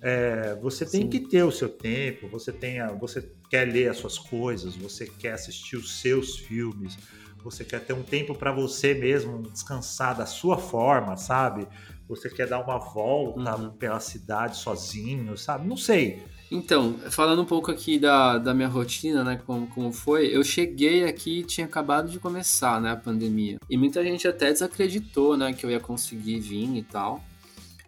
é, 0.00 0.54
você 0.62 0.86
tem 0.86 1.02
Sim. 1.02 1.08
que 1.08 1.20
ter 1.20 1.42
o 1.42 1.52
seu 1.52 1.68
tempo, 1.68 2.26
você 2.28 2.52
tem 2.52 2.80
a, 2.80 2.90
você 2.92 3.28
quer 3.50 3.66
ler 3.66 3.90
as 3.90 3.98
suas 3.98 4.18
coisas, 4.18 4.76
você 4.76 5.06
quer 5.06 5.32
assistir 5.32 5.76
os 5.76 6.00
seus 6.00 6.38
filmes, 6.38 6.98
você 7.46 7.64
quer 7.64 7.80
ter 7.80 7.92
um 7.92 8.02
tempo 8.02 8.34
para 8.34 8.50
você 8.50 8.92
mesmo 8.92 9.40
descansar 9.42 10.16
da 10.16 10.26
sua 10.26 10.58
forma, 10.58 11.16
sabe? 11.16 11.66
Você 12.08 12.28
quer 12.28 12.48
dar 12.48 12.58
uma 12.60 12.78
volta 12.78 13.56
uhum. 13.56 13.70
pela 13.70 14.00
cidade 14.00 14.56
sozinho, 14.56 15.36
sabe? 15.38 15.66
Não 15.66 15.76
sei 15.76 16.24
Então, 16.50 16.98
falando 17.10 17.42
um 17.42 17.44
pouco 17.44 17.70
aqui 17.70 17.98
da, 17.98 18.38
da 18.38 18.52
minha 18.52 18.68
rotina, 18.68 19.22
né, 19.22 19.40
como, 19.46 19.68
como 19.68 19.92
foi, 19.92 20.26
eu 20.26 20.42
cheguei 20.42 21.04
aqui 21.04 21.40
e 21.40 21.44
tinha 21.44 21.66
acabado 21.66 22.10
de 22.10 22.18
começar, 22.18 22.80
né, 22.80 22.90
a 22.90 22.96
pandemia. 22.96 23.58
E 23.70 23.76
muita 23.76 24.02
gente 24.02 24.26
até 24.26 24.52
desacreditou, 24.52 25.36
né, 25.36 25.52
que 25.52 25.64
eu 25.64 25.70
ia 25.70 25.80
conseguir 25.80 26.40
vir 26.40 26.76
e 26.76 26.82
tal, 26.82 27.24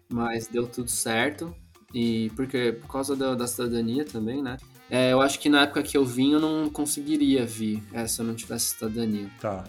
mas 0.09 0.47
deu 0.47 0.67
tudo 0.67 0.89
certo. 0.89 1.53
E 1.93 2.31
porque 2.35 2.71
por 2.73 2.87
causa 2.87 3.15
da, 3.15 3.35
da 3.35 3.47
cidadania 3.47 4.05
também, 4.05 4.41
né? 4.41 4.57
É, 4.89 5.13
eu 5.13 5.21
acho 5.21 5.39
que 5.39 5.49
na 5.49 5.63
época 5.63 5.83
que 5.83 5.95
eu 5.95 6.05
vim 6.05 6.33
eu 6.33 6.39
não 6.39 6.69
conseguiria 6.69 7.45
vir 7.45 7.83
é, 7.93 8.07
se 8.07 8.19
eu 8.19 8.25
não 8.25 8.33
tivesse 8.33 8.75
cidadania. 8.75 9.29
Tá. 9.39 9.63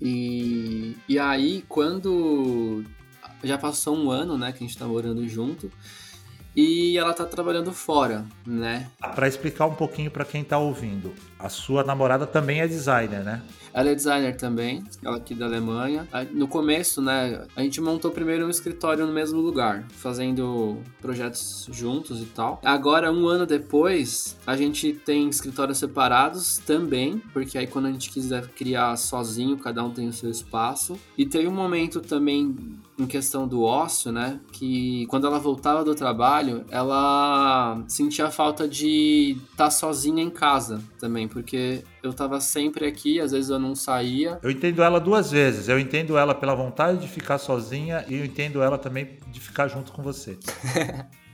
E, 0.00 0.96
e 1.08 1.18
aí, 1.18 1.64
quando 1.68 2.84
já 3.42 3.58
passou 3.58 3.96
um 3.96 4.10
ano, 4.10 4.38
né, 4.38 4.52
que 4.52 4.62
a 4.62 4.66
gente 4.66 4.78
tá 4.78 4.86
morando 4.86 5.26
junto, 5.28 5.70
e 6.54 6.96
ela 6.96 7.12
tá 7.12 7.24
trabalhando 7.24 7.72
fora, 7.72 8.24
né? 8.46 8.88
Para 9.14 9.28
explicar 9.28 9.66
um 9.66 9.74
pouquinho 9.74 10.10
para 10.10 10.24
quem 10.24 10.44
tá 10.44 10.58
ouvindo, 10.58 11.12
a 11.38 11.48
sua 11.48 11.84
namorada 11.84 12.26
também 12.26 12.60
é 12.60 12.66
designer, 12.66 13.22
né? 13.22 13.42
Ela 13.72 13.90
é 13.90 13.94
designer 13.94 14.36
também, 14.36 14.84
ela 15.04 15.16
aqui 15.16 15.34
da 15.34 15.46
Alemanha. 15.46 16.06
No 16.30 16.46
começo, 16.46 17.02
né, 17.02 17.44
a 17.56 17.62
gente 17.62 17.80
montou 17.80 18.12
primeiro 18.12 18.46
um 18.46 18.50
escritório 18.50 19.04
no 19.04 19.12
mesmo 19.12 19.40
lugar, 19.40 19.84
fazendo 19.88 20.78
projetos 21.02 21.68
juntos 21.72 22.22
e 22.22 22.26
tal. 22.26 22.60
Agora, 22.64 23.10
um 23.10 23.26
ano 23.26 23.44
depois, 23.44 24.38
a 24.46 24.56
gente 24.56 24.92
tem 24.92 25.28
escritórios 25.28 25.78
separados 25.78 26.58
também, 26.58 27.20
porque 27.32 27.58
aí 27.58 27.66
quando 27.66 27.86
a 27.86 27.90
gente 27.90 28.10
quiser 28.10 28.46
criar 28.46 28.96
sozinho, 28.96 29.58
cada 29.58 29.82
um 29.82 29.90
tem 29.90 30.08
o 30.08 30.12
seu 30.12 30.30
espaço. 30.30 30.96
E 31.18 31.26
tem 31.26 31.48
um 31.48 31.52
momento 31.52 32.00
também 32.00 32.54
em 32.98 33.06
questão 33.06 33.46
do 33.46 33.62
ócio, 33.62 34.12
né? 34.12 34.40
Que 34.52 35.06
quando 35.06 35.26
ela 35.26 35.38
voltava 35.38 35.84
do 35.84 35.94
trabalho, 35.94 36.64
ela 36.70 37.82
sentia 37.88 38.30
falta 38.30 38.68
de 38.68 39.36
estar 39.50 39.64
tá 39.64 39.70
sozinha 39.70 40.22
em 40.22 40.30
casa 40.30 40.80
também, 40.98 41.26
porque 41.26 41.82
eu 42.02 42.12
tava 42.12 42.40
sempre 42.40 42.86
aqui, 42.86 43.20
às 43.20 43.32
vezes 43.32 43.50
eu 43.50 43.58
não 43.58 43.74
saía. 43.74 44.38
Eu 44.42 44.50
entendo 44.50 44.82
ela 44.82 45.00
duas 45.00 45.30
vezes. 45.30 45.68
Eu 45.68 45.78
entendo 45.78 46.16
ela 46.16 46.34
pela 46.34 46.54
vontade 46.54 47.00
de 47.00 47.08
ficar 47.08 47.38
sozinha 47.38 48.04
e 48.08 48.14
eu 48.14 48.24
entendo 48.24 48.62
ela 48.62 48.78
também 48.78 49.18
de 49.28 49.40
ficar 49.40 49.68
junto 49.68 49.92
com 49.92 50.02
você. 50.02 50.38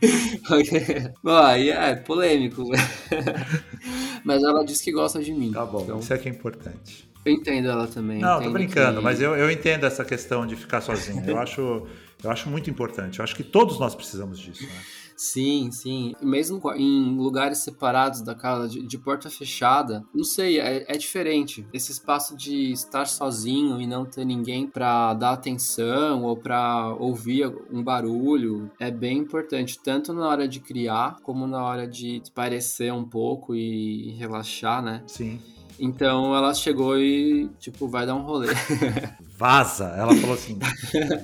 Bom, 1.23 1.37
aí 1.37 1.71
é 1.71 1.95
polêmico. 1.95 2.65
Mas 4.25 4.43
ela 4.43 4.65
diz 4.65 4.81
que 4.81 4.93
gosta 4.93 5.23
de 5.23 5.33
mim. 5.33 5.53
Tá 5.53 5.65
bom, 5.65 5.83
então... 5.83 5.99
isso 5.99 6.13
é 6.13 6.19
que 6.19 6.29
é 6.29 6.33
importante. 6.33 7.10
Eu 7.25 7.33
entendo 7.33 7.69
ela 7.69 7.87
também. 7.87 8.19
Não, 8.19 8.43
tô 8.43 8.51
brincando, 8.51 8.99
que... 8.99 9.05
mas 9.05 9.21
eu, 9.21 9.37
eu 9.37 9.51
entendo 9.51 9.85
essa 9.85 10.05
questão 10.05 10.47
de 10.47 10.57
ficar 10.57 10.81
sozinho. 10.81 11.23
Eu 11.27 11.37
acho, 11.39 11.87
eu 12.23 12.31
acho 12.31 12.49
muito 12.49 12.71
importante. 12.71 13.19
Eu 13.19 13.25
acho 13.25 13.37
que 13.37 13.45
todos 13.45 13.79
nós 13.79 13.95
precisamos 13.95 14.39
disso, 14.39 14.65
né? 14.65 14.81
Sim, 15.21 15.71
sim. 15.71 16.15
Mesmo 16.23 16.63
em 16.75 17.15
lugares 17.15 17.59
separados 17.59 18.23
da 18.23 18.35
casa, 18.35 18.67
de, 18.67 18.81
de 18.81 18.97
porta 18.97 19.29
fechada, 19.29 20.03
não 20.15 20.25
sei, 20.25 20.59
é, 20.59 20.87
é, 20.89 20.97
diferente. 20.97 21.67
Esse 21.75 21.93
espaço 21.93 22.35
de 22.35 22.73
estar 22.73 23.05
sozinho 23.05 23.79
e 23.83 23.87
não 23.87 24.07
ter 24.07 24.25
ninguém 24.25 24.67
para 24.67 25.13
dar 25.13 25.33
atenção 25.33 26.25
ou 26.25 26.39
para 26.39 26.95
ouvir 26.95 27.55
um 27.71 27.85
barulho 27.85 28.71
é 28.81 28.91
bem 28.91 29.19
importante, 29.19 29.79
tanto 29.85 30.15
na 30.15 30.27
hora 30.27 30.49
de 30.49 30.59
criar 30.59 31.19
como 31.23 31.47
na 31.47 31.63
hora 31.63 31.87
de 31.87 32.23
parecer 32.35 32.91
um 32.91 33.05
pouco 33.05 33.55
e 33.55 34.13
relaxar, 34.13 34.83
né? 34.83 35.03
Sim. 35.07 35.39
Então 35.81 36.37
ela 36.37 36.53
chegou 36.53 36.99
e, 36.99 37.49
tipo, 37.59 37.89
vai 37.89 38.05
dar 38.05 38.15
um 38.15 38.23
rolê. 38.23 38.49
Vaza. 39.37 39.87
Ela 39.97 40.15
falou 40.15 40.35
assim: 40.35 40.59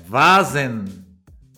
vazem. 0.09 0.85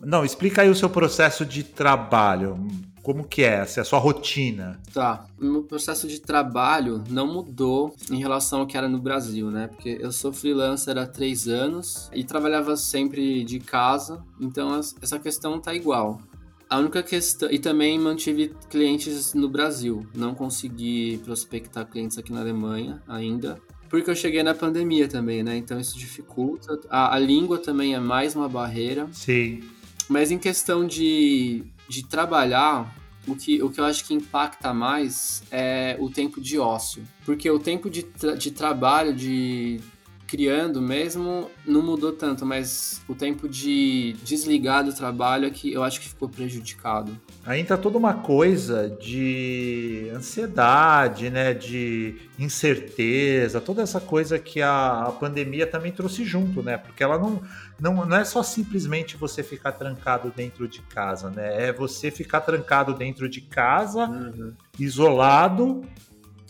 Não, 0.03 0.25
explica 0.25 0.63
aí 0.63 0.69
o 0.69 0.75
seu 0.75 0.91
processo 0.91 1.47
de 1.47 1.63
trabalho. 1.63 2.59
Como 3.03 3.25
que 3.25 3.43
é? 3.43 3.61
Essa 3.61 3.81
é 3.81 3.83
a 3.83 3.85
sua 3.85 3.99
rotina? 3.99 4.79
Tá. 4.93 5.25
Meu 5.41 5.63
processo 5.63 6.07
de 6.07 6.21
trabalho 6.21 7.03
não 7.09 7.27
mudou 7.27 7.95
em 8.11 8.19
relação 8.19 8.61
ao 8.61 8.67
que 8.67 8.77
era 8.77 8.89
no 8.89 8.99
Brasil, 8.99 9.51
né? 9.51 9.69
Porque 9.69 9.97
eu 10.01 10.13
sou 10.13 10.33
freelancer 10.33 10.99
há 10.99 11.07
três 11.07 11.49
anos 11.49 12.11
e 12.13 12.23
trabalhava 12.23 12.77
sempre 12.77 13.45
de 13.45 13.61
casa, 13.61 14.23
então 14.39 14.79
essa 15.01 15.19
questão 15.19 15.59
tá 15.59 15.75
igual. 15.75 16.21
A 16.69 16.79
única 16.79 17.03
questão. 17.03 17.51
E 17.51 17.59
também 17.59 17.99
mantive 17.99 18.55
clientes 18.69 19.33
no 19.35 19.49
Brasil. 19.49 20.07
Não 20.15 20.35
consegui 20.35 21.19
prospectar 21.25 21.87
clientes 21.87 22.19
aqui 22.19 22.33
na 22.33 22.41
Alemanha 22.41 23.03
ainda. 23.09 23.61
Porque 23.89 24.11
eu 24.11 24.15
cheguei 24.15 24.43
na 24.43 24.55
pandemia 24.55 25.09
também, 25.09 25.43
né? 25.43 25.57
Então 25.57 25.81
isso 25.81 25.99
dificulta. 25.99 26.79
A, 26.91 27.15
a 27.15 27.19
língua 27.19 27.59
também 27.59 27.95
é 27.95 28.01
mais 28.01 28.37
uma 28.37 28.49
barreira. 28.49 29.09
Sim. 29.13 29.63
Mas 30.09 30.31
em 30.31 30.39
questão 30.39 30.87
de, 30.87 31.65
de 31.89 32.05
trabalhar, 32.05 32.95
o 33.27 33.35
que, 33.35 33.63
o 33.63 33.71
que 33.71 33.81
eu 33.81 33.85
acho 33.85 34.05
que 34.05 34.15
impacta 34.15 34.73
mais 34.75 35.43
é 35.51 35.97
o 35.99 36.11
tempo 36.11 36.41
de 36.41 36.59
ócio. 36.59 37.03
Porque 37.25 37.51
o 37.51 37.59
tempo 37.59 37.89
de, 37.89 38.03
tra 38.03 38.35
de 38.35 38.51
trabalho, 38.51 39.15
de 39.15 39.81
criando 40.29 40.83
mesmo 40.83 41.51
não 41.67 41.81
mudou 41.83 42.13
tanto, 42.13 42.45
mas 42.45 43.01
o 43.09 43.15
tempo 43.15 43.49
de 43.49 44.15
desligar 44.23 44.85
do 44.85 44.93
trabalho 44.93 45.47
é 45.47 45.51
que 45.51 45.73
eu 45.73 45.83
acho 45.83 45.99
que 46.01 46.09
ficou 46.11 46.29
prejudicado. 46.29 47.19
Aí 47.47 47.59
entra 47.59 47.79
toda 47.79 47.97
uma 47.97 48.13
coisa 48.13 48.91
de 48.91 50.11
ansiedade, 50.15 51.31
né, 51.31 51.55
de 51.55 52.17
incerteza, 52.39 53.59
toda 53.59 53.81
essa 53.81 54.01
coisa 54.01 54.39
que 54.39 54.61
a, 54.61 55.05
a 55.05 55.13
pandemia 55.13 55.67
também 55.67 55.91
trouxe 55.91 56.25
junto, 56.25 56.63
né? 56.63 56.77
Porque 56.77 57.03
ela 57.03 57.19
não, 57.19 57.41
não, 57.81 58.05
não 58.05 58.17
é 58.19 58.25
só 58.25 58.43
simplesmente 58.43 59.17
você 59.17 59.43
ficar 59.43 59.73
trancado 59.73 60.31
dentro 60.37 60.69
de 60.69 60.83
casa, 60.83 61.31
né? 61.31 61.69
É 61.69 61.73
você 61.73 62.11
ficar 62.11 62.43
trancado 62.43 62.93
dentro 62.93 63.31
de 63.31 63.41
casa, 63.41 64.07
uhum. 64.07 64.53
isolado, 64.79 65.83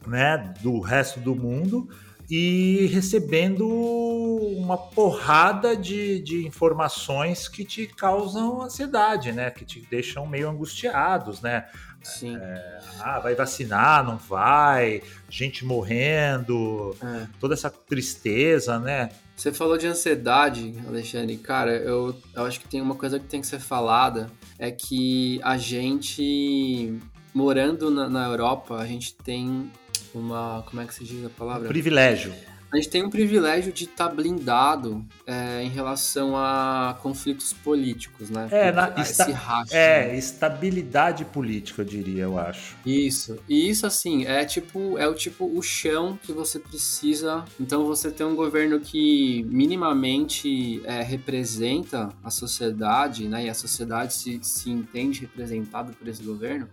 né, 0.05 0.53
do 0.63 0.81
resto 0.81 1.21
do 1.21 1.37
mundo 1.37 1.89
e 2.31 2.87
recebendo 2.93 3.67
uma 3.67 4.77
porrada 4.77 5.75
de, 5.75 6.21
de 6.21 6.47
informações 6.47 7.49
que 7.49 7.65
te 7.65 7.87
causam 7.87 8.63
ansiedade, 8.63 9.33
né? 9.33 9.51
Que 9.51 9.65
te 9.65 9.81
deixam 9.91 10.27
meio 10.27 10.51
angustiados, 10.51 11.41
né? 11.41 11.67
Sim. 12.03 12.37
É, 12.37 12.79
ah, 13.01 13.19
vai 13.19 13.35
vacinar, 13.35 14.05
não 14.05 14.17
vai, 14.17 15.03
gente 15.29 15.65
morrendo, 15.65 16.95
é. 17.03 17.27
toda 17.41 17.55
essa 17.55 17.71
tristeza, 17.71 18.79
né? 18.79 19.11
Você 19.35 19.53
falou 19.53 19.79
de 19.79 19.87
ansiedade, 19.87 20.75
Alexandre. 20.87 21.37
Cara, 21.37 21.77
eu, 21.77 22.15
eu 22.35 22.45
acho 22.45 22.61
que 22.61 22.69
tem 22.69 22.81
uma 22.81 22.95
coisa 22.95 23.19
que 23.19 23.27
tem 23.27 23.41
que 23.41 23.47
ser 23.47 23.61
falada, 23.61 24.31
é 24.59 24.71
que 24.71 25.41
a 25.43 25.57
gente, 25.57 26.99
morando 27.33 27.91
na, 27.91 28.09
na 28.09 28.27
Europa, 28.27 28.77
a 28.77 28.87
gente 28.87 29.15
tem 29.15 29.71
uma. 30.19 30.63
Como 30.69 30.83
é 30.83 30.87
que 30.87 30.95
se 30.95 31.05
diz 31.05 31.25
a 31.25 31.31
palavra? 31.31 31.65
Um 31.65 31.69
privilégio. 31.69 32.33
A 32.71 32.77
gente 32.77 32.91
tem 32.91 33.03
um 33.03 33.09
privilégio 33.09 33.73
de 33.73 33.85
estar 33.85 34.09
tá 34.09 34.15
blindado 34.15 35.03
é, 35.27 35.63
em 35.63 35.71
relação 35.71 36.37
a 36.37 36.99
conflitos 37.01 37.51
políticos, 37.51 38.29
né? 38.29 38.47
É, 38.51 38.71
na, 38.71 38.93
esta, 38.95 39.25
racha, 39.33 39.75
é 39.75 40.09
né? 40.09 40.19
estabilidade 40.19 41.25
política, 41.25 41.81
eu 41.81 41.87
diria, 41.87 42.25
eu 42.25 42.39
acho. 42.39 42.77
Isso. 42.85 43.39
E 43.49 43.71
isso, 43.71 43.87
assim, 43.87 44.27
é 44.27 44.45
tipo, 44.45 44.99
é 44.99 45.09
o 45.09 45.15
tipo 45.15 45.47
o 45.47 45.63
chão 45.63 46.19
que 46.23 46.31
você 46.31 46.59
precisa. 46.59 47.43
Então, 47.59 47.87
você 47.87 48.11
tem 48.11 48.27
um 48.27 48.37
governo 48.37 48.79
que 48.79 49.47
minimamente 49.49 50.83
é, 50.85 51.01
representa 51.01 52.11
a 52.23 52.31
sociedade, 52.31 53.27
né? 53.29 53.47
E 53.47 53.49
a 53.49 53.55
sociedade 53.55 54.13
se, 54.13 54.41
se 54.43 54.71
entende 54.71 55.21
representada 55.21 55.91
por 55.95 56.07
esse 56.07 56.23
governo 56.23 56.69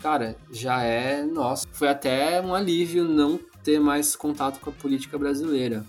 cara, 0.00 0.36
já 0.50 0.82
é 0.82 1.24
nossa. 1.24 1.66
Foi 1.72 1.88
até 1.88 2.40
um 2.40 2.54
alívio 2.54 3.04
não 3.04 3.38
ter 3.62 3.78
mais 3.78 4.16
contato 4.16 4.60
com 4.60 4.70
a 4.70 4.72
política 4.72 5.18
brasileira. 5.18 5.84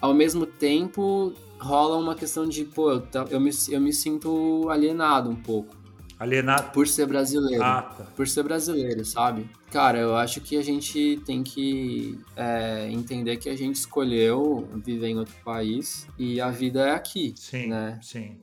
Ao 0.00 0.12
mesmo 0.12 0.44
tempo, 0.46 1.32
rola 1.58 1.96
uma 1.96 2.14
questão 2.14 2.46
de, 2.46 2.64
pô, 2.64 2.92
eu, 2.92 3.06
eu, 3.30 3.40
me, 3.40 3.50
eu 3.70 3.80
me 3.80 3.92
sinto 3.92 4.68
alienado 4.68 5.30
um 5.30 5.36
pouco. 5.36 5.74
Alienado? 6.18 6.70
Por 6.70 6.86
ser 6.86 7.06
brasileiro. 7.06 7.62
Ah, 7.62 7.82
tá. 7.82 8.04
Por 8.16 8.26
ser 8.26 8.42
brasileiro, 8.42 9.04
sabe? 9.04 9.48
Cara, 9.70 9.98
eu 9.98 10.16
acho 10.16 10.40
que 10.40 10.56
a 10.56 10.62
gente 10.62 11.20
tem 11.26 11.42
que 11.42 12.18
é, 12.36 12.88
entender 12.90 13.36
que 13.36 13.48
a 13.48 13.56
gente 13.56 13.76
escolheu 13.76 14.68
viver 14.84 15.08
em 15.08 15.18
outro 15.18 15.34
país 15.44 16.06
e 16.18 16.40
a 16.40 16.50
vida 16.50 16.86
é 16.86 16.92
aqui. 16.92 17.34
Sim, 17.36 17.66
né? 17.68 17.98
sim. 18.00 18.38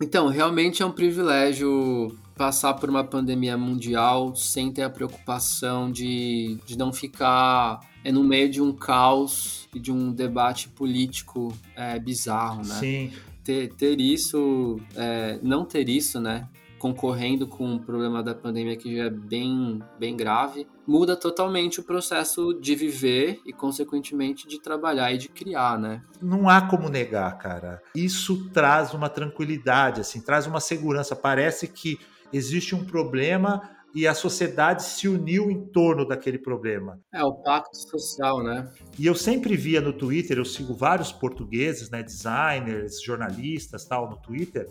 Então, 0.00 0.28
realmente 0.28 0.82
é 0.82 0.86
um 0.86 0.92
privilégio 0.92 2.16
passar 2.36 2.74
por 2.74 2.90
uma 2.90 3.04
pandemia 3.04 3.56
mundial 3.56 4.34
sem 4.34 4.72
ter 4.72 4.82
a 4.82 4.90
preocupação 4.90 5.90
de, 5.90 6.58
de 6.66 6.76
não 6.76 6.92
ficar 6.92 7.80
é, 8.04 8.10
no 8.10 8.22
meio 8.22 8.50
de 8.50 8.60
um 8.60 8.72
caos 8.72 9.68
e 9.74 9.80
de 9.80 9.92
um 9.92 10.12
debate 10.12 10.68
político 10.68 11.56
é, 11.76 11.98
bizarro, 11.98 12.58
né? 12.58 12.74
Sim. 12.74 13.12
Ter, 13.42 13.74
ter 13.74 14.00
isso, 14.00 14.80
é, 14.96 15.38
não 15.42 15.64
ter 15.64 15.88
isso, 15.88 16.20
né? 16.20 16.48
concorrendo 16.84 17.46
com 17.46 17.76
o 17.76 17.80
problema 17.80 18.22
da 18.22 18.34
pandemia 18.34 18.76
que 18.76 18.94
já 18.94 19.04
é 19.04 19.10
bem, 19.10 19.82
bem 19.98 20.14
grave, 20.14 20.66
muda 20.86 21.16
totalmente 21.16 21.80
o 21.80 21.82
processo 21.82 22.52
de 22.52 22.74
viver 22.74 23.40
e, 23.46 23.54
consequentemente, 23.54 24.46
de 24.46 24.60
trabalhar 24.60 25.10
e 25.10 25.16
de 25.16 25.30
criar, 25.30 25.78
né? 25.78 26.02
Não 26.20 26.46
há 26.46 26.60
como 26.60 26.90
negar, 26.90 27.38
cara. 27.38 27.80
Isso 27.96 28.50
traz 28.50 28.92
uma 28.92 29.08
tranquilidade, 29.08 30.02
assim, 30.02 30.20
traz 30.20 30.46
uma 30.46 30.60
segurança. 30.60 31.16
Parece 31.16 31.68
que 31.68 31.98
existe 32.36 32.74
um 32.74 32.84
problema, 32.84 33.62
e 33.94 34.08
a 34.08 34.14
sociedade 34.14 34.82
se 34.82 35.06
uniu 35.06 35.50
em 35.50 35.66
torno 35.66 36.06
daquele 36.06 36.38
problema. 36.38 37.00
É, 37.12 37.22
o 37.22 37.34
pacto 37.34 37.76
social, 37.76 38.42
né? 38.42 38.68
E 38.98 39.06
eu 39.06 39.14
sempre 39.14 39.56
via 39.56 39.80
no 39.80 39.92
Twitter, 39.92 40.36
eu 40.36 40.44
sigo 40.44 40.74
vários 40.74 41.12
portugueses, 41.12 41.88
né, 41.90 42.02
designers, 42.02 43.00
jornalistas, 43.00 43.84
tal, 43.84 44.10
no 44.10 44.16
Twitter, 44.16 44.68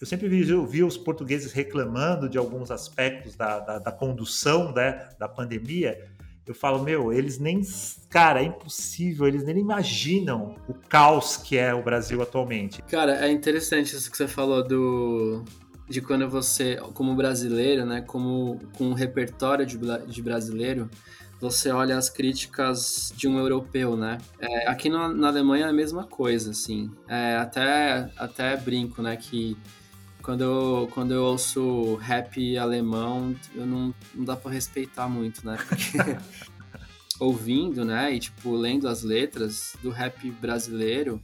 eu 0.00 0.06
sempre 0.06 0.28
vi, 0.28 0.48
eu 0.50 0.66
vi 0.66 0.82
os 0.82 0.98
portugueses 0.98 1.52
reclamando 1.52 2.28
de 2.28 2.36
alguns 2.36 2.70
aspectos 2.70 3.34
da, 3.34 3.60
da, 3.60 3.78
da 3.78 3.92
condução 3.92 4.72
né, 4.72 5.08
da 5.18 5.28
pandemia, 5.28 5.98
eu 6.46 6.54
falo, 6.54 6.80
meu, 6.80 7.12
eles 7.12 7.40
nem. 7.40 7.60
Cara, 8.08 8.40
é 8.40 8.44
impossível, 8.44 9.26
eles 9.26 9.42
nem 9.42 9.58
imaginam 9.58 10.54
o 10.68 10.74
caos 10.74 11.36
que 11.36 11.58
é 11.58 11.74
o 11.74 11.82
Brasil 11.82 12.22
atualmente. 12.22 12.80
Cara, 12.82 13.26
é 13.26 13.32
interessante 13.32 13.96
isso 13.96 14.08
que 14.08 14.16
você 14.16 14.28
falou 14.28 14.62
do. 14.62 15.44
De 15.88 16.00
quando 16.00 16.28
você, 16.28 16.76
como 16.94 17.14
brasileiro, 17.14 17.86
né, 17.86 18.00
como 18.00 18.58
com 18.76 18.86
um 18.88 18.92
repertório 18.92 19.64
de, 19.64 19.78
de 20.06 20.22
brasileiro, 20.22 20.90
você 21.40 21.70
olha 21.70 21.96
as 21.96 22.08
críticas 22.08 23.12
de 23.16 23.28
um 23.28 23.38
europeu, 23.38 23.96
né? 23.96 24.18
É, 24.38 24.68
aqui 24.68 24.88
na, 24.88 25.08
na, 25.08 25.28
Alemanha 25.28 25.66
é 25.66 25.68
a 25.68 25.72
mesma 25.72 26.04
coisa, 26.04 26.50
assim. 26.50 26.90
É, 27.06 27.36
até, 27.36 28.10
até 28.16 28.56
brinco, 28.56 29.02
né, 29.02 29.16
que 29.16 29.56
quando 30.22 30.42
eu, 30.42 30.88
quando 30.92 31.14
eu 31.14 31.22
ouço 31.22 31.94
rap 31.96 32.58
alemão, 32.58 33.34
eu 33.54 33.64
não, 33.64 33.94
não 34.14 34.24
dá 34.24 34.34
pra 34.34 34.50
respeitar 34.50 35.08
muito, 35.08 35.46
né? 35.46 35.56
Porque 35.68 36.18
ouvindo, 37.20 37.84
né, 37.84 38.12
e 38.12 38.18
tipo, 38.18 38.56
lendo 38.56 38.88
as 38.88 39.02
letras 39.02 39.76
do 39.82 39.90
rap 39.90 40.30
brasileiro, 40.32 41.22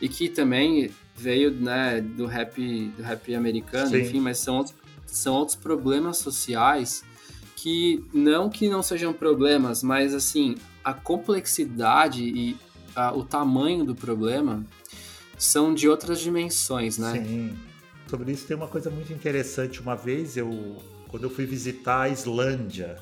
e 0.00 0.08
que 0.08 0.28
também 0.28 0.90
veio, 1.16 1.50
né, 1.50 2.00
do 2.00 2.26
rap, 2.26 2.60
do 2.96 3.02
rap 3.02 3.34
americano, 3.34 3.90
Sim. 3.90 4.00
enfim, 4.00 4.20
mas 4.20 4.38
são 4.38 4.56
outros, 4.56 4.74
são 5.06 5.34
outros 5.34 5.56
problemas 5.56 6.18
sociais 6.18 7.04
que 7.56 8.02
não 8.12 8.48
que 8.48 8.68
não 8.68 8.82
sejam 8.82 9.12
problemas, 9.12 9.82
mas 9.82 10.14
assim, 10.14 10.54
a 10.82 10.94
complexidade 10.94 12.22
e 12.22 12.56
a, 12.96 13.12
o 13.14 13.22
tamanho 13.22 13.84
do 13.84 13.94
problema 13.94 14.64
são 15.36 15.74
de 15.74 15.88
outras 15.88 16.20
dimensões, 16.20 16.96
né? 16.96 17.12
Sim. 17.12 17.56
Sobre 18.08 18.32
isso 18.32 18.46
tem 18.46 18.56
uma 18.56 18.66
coisa 18.66 18.90
muito 18.90 19.12
interessante. 19.12 19.80
Uma 19.80 19.94
vez 19.94 20.36
eu, 20.36 20.82
quando 21.08 21.24
eu 21.24 21.30
fui 21.30 21.46
visitar 21.46 22.02
a 22.02 22.08
Islândia, 22.08 22.98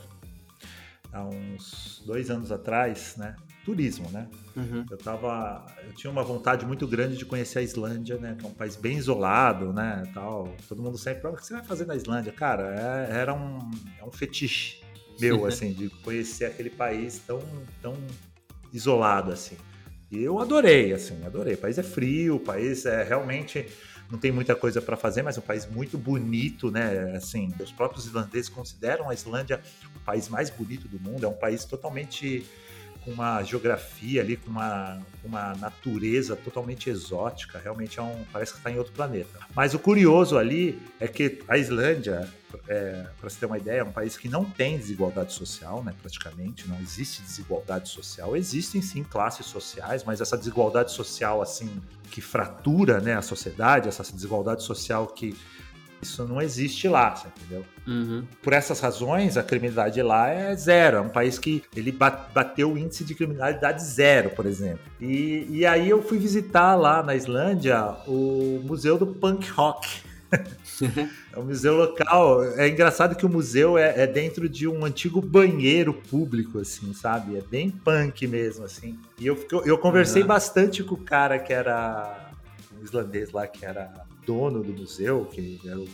há 1.12 1.25
uns 1.25 2.02
dois 2.05 2.31
anos 2.31 2.52
atrás, 2.52 3.14
né? 3.17 3.35
Turismo, 3.68 4.08
né? 4.10 4.26
Uhum. 4.56 4.87
Eu 4.90 4.96
tava, 4.96 5.66
eu 5.87 5.92
tinha 5.92 6.10
uma 6.10 6.25
vontade 6.25 6.64
muito 6.64 6.87
grande 6.87 7.18
de 7.18 7.26
conhecer 7.26 7.58
a 7.58 7.62
Islândia, 7.62 8.16
né? 8.16 8.34
Que 8.38 8.46
é 8.46 8.48
um 8.48 8.54
país 8.54 8.76
bem 8.76 8.96
isolado, 8.96 9.75
né? 9.75 10.10
Tal. 10.14 10.56
Todo 10.66 10.82
mundo 10.82 10.96
sempre, 10.96 11.28
o 11.28 11.37
que 11.37 11.44
você 11.44 11.52
vai 11.52 11.62
fazer 11.62 11.84
na 11.84 11.94
Islândia, 11.94 12.32
cara? 12.32 13.06
É, 13.10 13.20
era 13.20 13.34
um, 13.34 13.70
é 14.00 14.04
um 14.06 14.10
fetiche 14.10 14.80
meu, 15.20 15.44
assim, 15.46 15.75
de 15.75 15.90
conhecer 16.02 16.46
aquele 16.46 16.70
país 16.70 17.18
tão, 17.18 17.42
tão 17.82 17.94
isolado, 18.72 19.32
assim. 19.32 19.58
E 20.10 20.22
eu 20.22 20.38
adorei, 20.38 20.94
assim, 20.94 21.22
adorei. 21.26 21.52
O 21.52 21.58
país 21.58 21.76
é 21.76 21.82
frio, 21.82 22.37
o 22.37 22.40
país 22.40 22.87
é 22.87 23.04
realmente 23.04 23.66
não 24.10 24.18
tem 24.18 24.32
muita 24.32 24.56
coisa 24.56 24.80
para 24.80 24.96
fazer, 24.96 25.20
mas 25.20 25.37
é 25.37 25.40
um 25.40 25.42
país 25.42 25.66
muito 25.66 25.98
bonito, 25.98 26.70
né? 26.70 27.12
Assim, 27.14 27.52
os 27.60 27.70
próprios 27.70 28.06
islandeses 28.06 28.48
consideram 28.48 29.10
a 29.10 29.12
Islândia 29.12 29.60
o 29.94 30.00
país 30.00 30.26
mais 30.26 30.48
bonito 30.48 30.88
do 30.88 30.98
mundo. 30.98 31.26
É 31.26 31.28
um 31.28 31.37
país 31.37 31.66
totalmente 31.66 32.46
com 33.08 33.14
uma 33.14 33.42
geografia 33.42 34.20
ali, 34.20 34.36
com 34.36 34.50
uma, 34.50 35.00
uma 35.24 35.54
natureza 35.54 36.36
totalmente 36.36 36.90
exótica. 36.90 37.58
Realmente 37.58 37.98
é 37.98 38.02
um, 38.02 38.24
parece 38.30 38.52
que 38.52 38.58
está 38.58 38.70
em 38.70 38.76
outro 38.76 38.92
planeta. 38.92 39.38
Mas 39.54 39.72
o 39.72 39.78
curioso 39.78 40.36
ali 40.36 40.80
é 41.00 41.08
que 41.08 41.40
a 41.48 41.56
Islândia, 41.56 42.28
é, 42.68 43.06
para 43.18 43.30
você 43.30 43.40
ter 43.40 43.46
uma 43.46 43.56
ideia, 43.56 43.80
é 43.80 43.84
um 43.84 43.92
país 43.92 44.16
que 44.16 44.28
não 44.28 44.44
tem 44.44 44.76
desigualdade 44.76 45.32
social, 45.32 45.82
né? 45.82 45.94
Praticamente 46.02 46.68
não 46.68 46.78
existe 46.80 47.22
desigualdade 47.22 47.88
social. 47.88 48.36
Existem 48.36 48.82
sim 48.82 49.02
classes 49.02 49.46
sociais, 49.46 50.04
mas 50.04 50.21
essa 50.21 50.36
desigualdade 50.36 50.92
social 50.92 51.40
assim 51.40 51.80
que 52.10 52.21
fratura 52.21 53.00
né, 53.00 53.14
a 53.14 53.23
sociedade, 53.23 53.88
essa 53.88 54.02
desigualdade 54.02 54.62
social 54.62 55.06
que 55.06 55.36
isso 56.00 56.26
não 56.26 56.41
existe 56.41 56.89
lá, 56.89 57.15
entendeu? 57.37 57.65
Uhum. 57.87 58.25
Por 58.43 58.52
essas 58.52 58.80
razões, 58.80 59.37
a 59.37 59.43
criminalidade 59.43 60.00
lá 60.02 60.28
é 60.28 60.54
zero. 60.54 60.99
É 60.99 61.00
um 61.00 61.08
país 61.08 61.39
que 61.39 61.63
ele 61.75 61.91
bateu 61.91 62.73
o 62.73 62.78
índice 62.78 63.04
de 63.04 63.15
criminalidade 63.15 63.82
zero, 63.82 64.30
por 64.30 64.47
exemplo. 64.47 64.80
E, 65.00 65.47
e 65.50 65.67
aí 65.67 65.89
eu 65.89 66.02
fui 66.02 66.19
visitar 66.19 66.75
lá 66.75 67.02
na 67.02 67.15
Islândia 67.15 67.97
o 68.06 68.63
Museu 68.65 68.99
do 68.99 69.06
Punk 69.06 69.49
Rock. 69.50 70.02
é 71.32 71.39
um 71.39 71.45
museu 71.45 71.75
local. 71.75 72.45
É 72.45 72.69
engraçado 72.69 73.17
que 73.17 73.25
o 73.25 73.28
museu 73.28 73.78
é, 73.78 74.02
é, 74.02 74.06
dentro 74.06 74.49
de 74.49 74.69
um 74.69 74.84
antigo 74.84 75.21
banheiro 75.21 75.95
público, 75.95 76.58
assim, 76.58 76.93
sabe? 76.93 77.37
É 77.37 77.41
bem 77.41 77.71
punk 77.71 78.26
mesmo, 78.26 78.65
assim. 78.65 78.99
E 79.19 79.26
eu, 79.26 79.47
eu 79.65 79.78
conversei 79.78 80.23
uhum. 80.23 80.28
bastante 80.28 80.84
com 80.84 80.95
o 80.95 80.99
cara 80.99 81.39
que 81.39 81.52
era 81.52 82.30
um 82.78 82.84
islandês 82.84 83.30
lá, 83.32 83.47
que 83.47 83.65
era 83.65 84.06
dono 84.28 84.62
do 84.62 84.73
museu, 84.73 85.25
que 85.25 85.58
era 85.64 85.78
o 85.78 85.88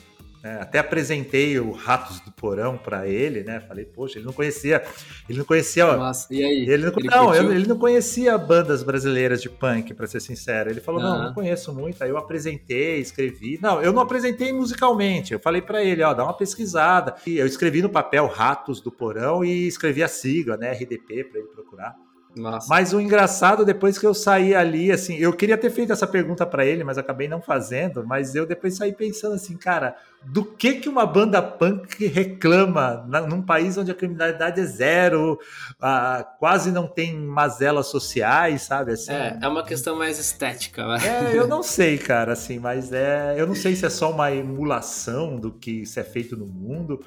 é, 0.44 0.56
até 0.56 0.78
apresentei 0.78 1.58
o 1.58 1.72
Ratos 1.72 2.20
do 2.20 2.30
Porão 2.30 2.76
para 2.76 3.08
ele, 3.08 3.42
né? 3.42 3.60
Falei, 3.60 3.86
poxa, 3.86 4.18
ele 4.18 4.26
não 4.26 4.32
conhecia, 4.34 4.84
ele 5.26 5.38
não 5.38 5.44
conhecia, 5.46 5.86
ó, 5.86 5.96
Nossa, 5.96 6.26
e 6.30 6.44
aí? 6.44 6.68
Ele 6.68 6.84
não, 6.84 6.92
ele 6.98 7.08
não 7.08 7.52
ele 7.52 7.66
não 7.66 7.78
conhecia 7.78 8.36
bandas 8.36 8.82
brasileiras 8.82 9.40
de 9.40 9.48
punk, 9.48 9.94
para 9.94 10.06
ser 10.06 10.20
sincero. 10.20 10.68
Ele 10.68 10.82
falou, 10.82 11.00
uhum. 11.00 11.08
não, 11.08 11.22
não 11.24 11.32
conheço 11.32 11.72
muito. 11.72 12.04
Aí 12.04 12.10
eu 12.10 12.18
apresentei, 12.18 12.98
escrevi. 12.98 13.58
Não, 13.62 13.80
eu 13.80 13.90
não 13.90 14.02
apresentei 14.02 14.52
musicalmente. 14.52 15.32
Eu 15.32 15.40
falei 15.40 15.62
para 15.62 15.82
ele, 15.82 16.02
ó, 16.02 16.12
dá 16.12 16.24
uma 16.24 16.36
pesquisada. 16.36 17.14
E 17.26 17.38
eu 17.38 17.46
escrevi 17.46 17.80
no 17.80 17.88
papel 17.88 18.26
Ratos 18.26 18.82
do 18.82 18.92
Porão 18.92 19.42
e 19.42 19.66
escrevi 19.66 20.02
a 20.02 20.08
sigla, 20.08 20.58
né? 20.58 20.72
RDP 20.72 21.24
para 21.24 21.40
ele 21.40 21.48
procurar. 21.48 21.96
Nossa. 22.36 22.66
Mas 22.68 22.92
o 22.92 23.00
engraçado, 23.00 23.64
depois 23.64 23.98
que 23.98 24.06
eu 24.06 24.12
saí 24.12 24.54
ali, 24.54 24.90
assim, 24.90 25.16
eu 25.16 25.32
queria 25.32 25.56
ter 25.56 25.70
feito 25.70 25.92
essa 25.92 26.06
pergunta 26.06 26.44
para 26.44 26.64
ele, 26.64 26.82
mas 26.82 26.98
acabei 26.98 27.28
não 27.28 27.40
fazendo. 27.40 28.04
Mas 28.04 28.34
eu 28.34 28.44
depois 28.44 28.76
saí 28.76 28.92
pensando 28.92 29.34
assim, 29.34 29.56
cara, 29.56 29.96
do 30.24 30.44
que 30.44 30.74
que 30.74 30.88
uma 30.88 31.06
banda 31.06 31.40
punk 31.40 32.06
reclama 32.06 33.04
na, 33.08 33.20
num 33.20 33.42
país 33.42 33.76
onde 33.76 33.90
a 33.90 33.94
criminalidade 33.94 34.60
é 34.60 34.64
zero, 34.64 35.38
ah, 35.80 36.26
quase 36.38 36.72
não 36.72 36.86
tem 36.86 37.14
mazelas 37.14 37.86
sociais, 37.86 38.62
sabe? 38.62 38.92
Assim, 38.92 39.12
é, 39.12 39.38
é 39.40 39.48
uma 39.48 39.64
questão 39.64 39.96
mais 39.96 40.18
estética, 40.18 40.86
né? 40.86 40.98
É, 41.04 41.38
eu 41.38 41.46
não 41.46 41.62
sei, 41.62 41.98
cara, 41.98 42.32
assim, 42.32 42.58
mas 42.58 42.92
é, 42.92 43.34
eu 43.38 43.46
não 43.46 43.54
sei 43.54 43.76
se 43.76 43.86
é 43.86 43.90
só 43.90 44.10
uma 44.10 44.32
emulação 44.32 45.36
do 45.36 45.52
que 45.52 45.86
se 45.86 46.00
é 46.00 46.04
feito 46.04 46.36
no 46.36 46.46
mundo 46.46 47.00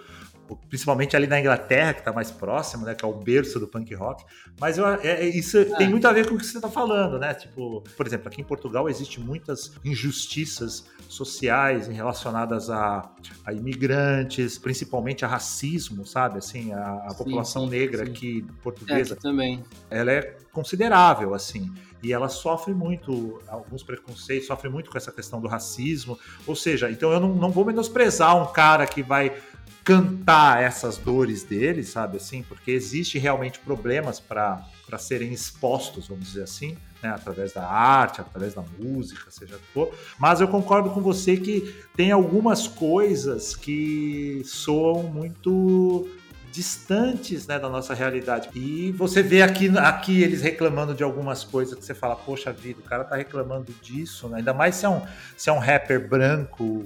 principalmente 0.69 1.15
ali 1.15 1.27
na 1.27 1.39
Inglaterra, 1.39 1.93
que 1.93 1.99
está 1.99 2.13
mais 2.13 2.31
próximo, 2.31 2.85
né, 2.85 2.95
que 2.95 3.03
é 3.03 3.07
o 3.07 3.13
berço 3.13 3.59
do 3.59 3.67
punk 3.67 3.93
rock. 3.93 4.23
Mas 4.59 4.77
eu, 4.77 4.87
é, 4.87 4.99
é 5.03 5.25
isso 5.25 5.57
é. 5.57 5.65
tem 5.65 5.89
muito 5.89 6.07
a 6.07 6.13
ver 6.13 6.27
com 6.27 6.35
o 6.35 6.37
que 6.37 6.45
você 6.45 6.57
está 6.57 6.69
falando, 6.69 7.19
né? 7.19 7.33
Tipo, 7.33 7.83
por 7.95 8.05
exemplo, 8.05 8.27
aqui 8.27 8.41
em 8.41 8.43
Portugal 8.43 8.89
existe 8.89 9.19
muitas 9.19 9.73
injustiças 9.83 10.85
sociais 11.07 11.87
relacionadas 11.87 12.69
a, 12.69 13.09
a 13.45 13.53
imigrantes, 13.53 14.57
principalmente 14.57 15.23
a 15.25 15.27
racismo, 15.27 16.05
sabe? 16.05 16.39
Assim, 16.39 16.73
a, 16.73 17.03
a 17.05 17.09
sim, 17.09 17.17
população 17.17 17.65
sim, 17.65 17.71
negra 17.71 18.05
sim. 18.05 18.11
aqui 18.11 18.45
portuguesa 18.61 19.13
é, 19.13 19.17
também. 19.17 19.63
Ela 19.89 20.11
é 20.11 20.37
considerável, 20.51 21.33
assim 21.33 21.71
e 22.01 22.13
ela 22.13 22.29
sofre 22.29 22.73
muito, 22.73 23.41
alguns 23.47 23.83
preconceitos, 23.83 24.47
sofre 24.47 24.69
muito 24.69 24.89
com 24.89 24.97
essa 24.97 25.11
questão 25.11 25.41
do 25.41 25.47
racismo. 25.47 26.17
Ou 26.45 26.55
seja, 26.55 26.91
então 26.91 27.11
eu 27.11 27.19
não, 27.19 27.33
não 27.33 27.51
vou 27.51 27.65
menosprezar 27.65 28.35
um 28.41 28.51
cara 28.51 28.85
que 28.85 29.01
vai 29.01 29.35
cantar 29.83 30.61
essas 30.61 30.97
dores 30.97 31.43
dele, 31.43 31.83
sabe 31.83 32.17
assim? 32.17 32.43
Porque 32.43 32.71
existe 32.71 33.17
realmente 33.17 33.59
problemas 33.59 34.19
para 34.19 34.63
serem 34.97 35.31
expostos, 35.31 36.07
vamos 36.07 36.25
dizer 36.25 36.43
assim, 36.43 36.77
né? 37.01 37.09
através 37.09 37.53
da 37.53 37.65
arte, 37.65 38.21
através 38.21 38.53
da 38.53 38.63
música, 38.77 39.29
seja 39.29 39.55
o 39.55 39.59
que 39.59 39.67
for. 39.73 39.93
Mas 40.19 40.41
eu 40.41 40.47
concordo 40.47 40.89
com 40.89 41.01
você 41.01 41.37
que 41.37 41.75
tem 41.95 42.11
algumas 42.11 42.67
coisas 42.67 43.55
que 43.55 44.41
soam 44.45 45.03
muito 45.03 46.07
distantes 46.51 47.45
né, 47.45 47.59
da 47.59 47.69
nossa 47.69 47.93
realidade. 47.93 48.49
E 48.55 48.91
você 48.93 49.21
vê 49.21 49.43
aqui, 49.43 49.69
aqui 49.77 50.23
eles 50.23 50.41
reclamando 50.41 50.95
de 50.95 51.03
algumas 51.03 51.43
coisas 51.43 51.77
que 51.77 51.85
você 51.85 51.93
fala, 51.93 52.15
poxa 52.15 52.51
vida, 52.51 52.79
o 52.79 52.83
cara 52.83 53.03
tá 53.03 53.15
reclamando 53.15 53.71
disso, 53.81 54.27
né? 54.27 54.37
Ainda 54.37 54.55
mais 54.55 54.75
se 54.75 54.85
é 54.85 54.89
um, 54.89 55.01
se 55.35 55.51
é 55.51 55.53
um 55.53 55.59
rapper 55.59 56.09
branco, 56.09 56.83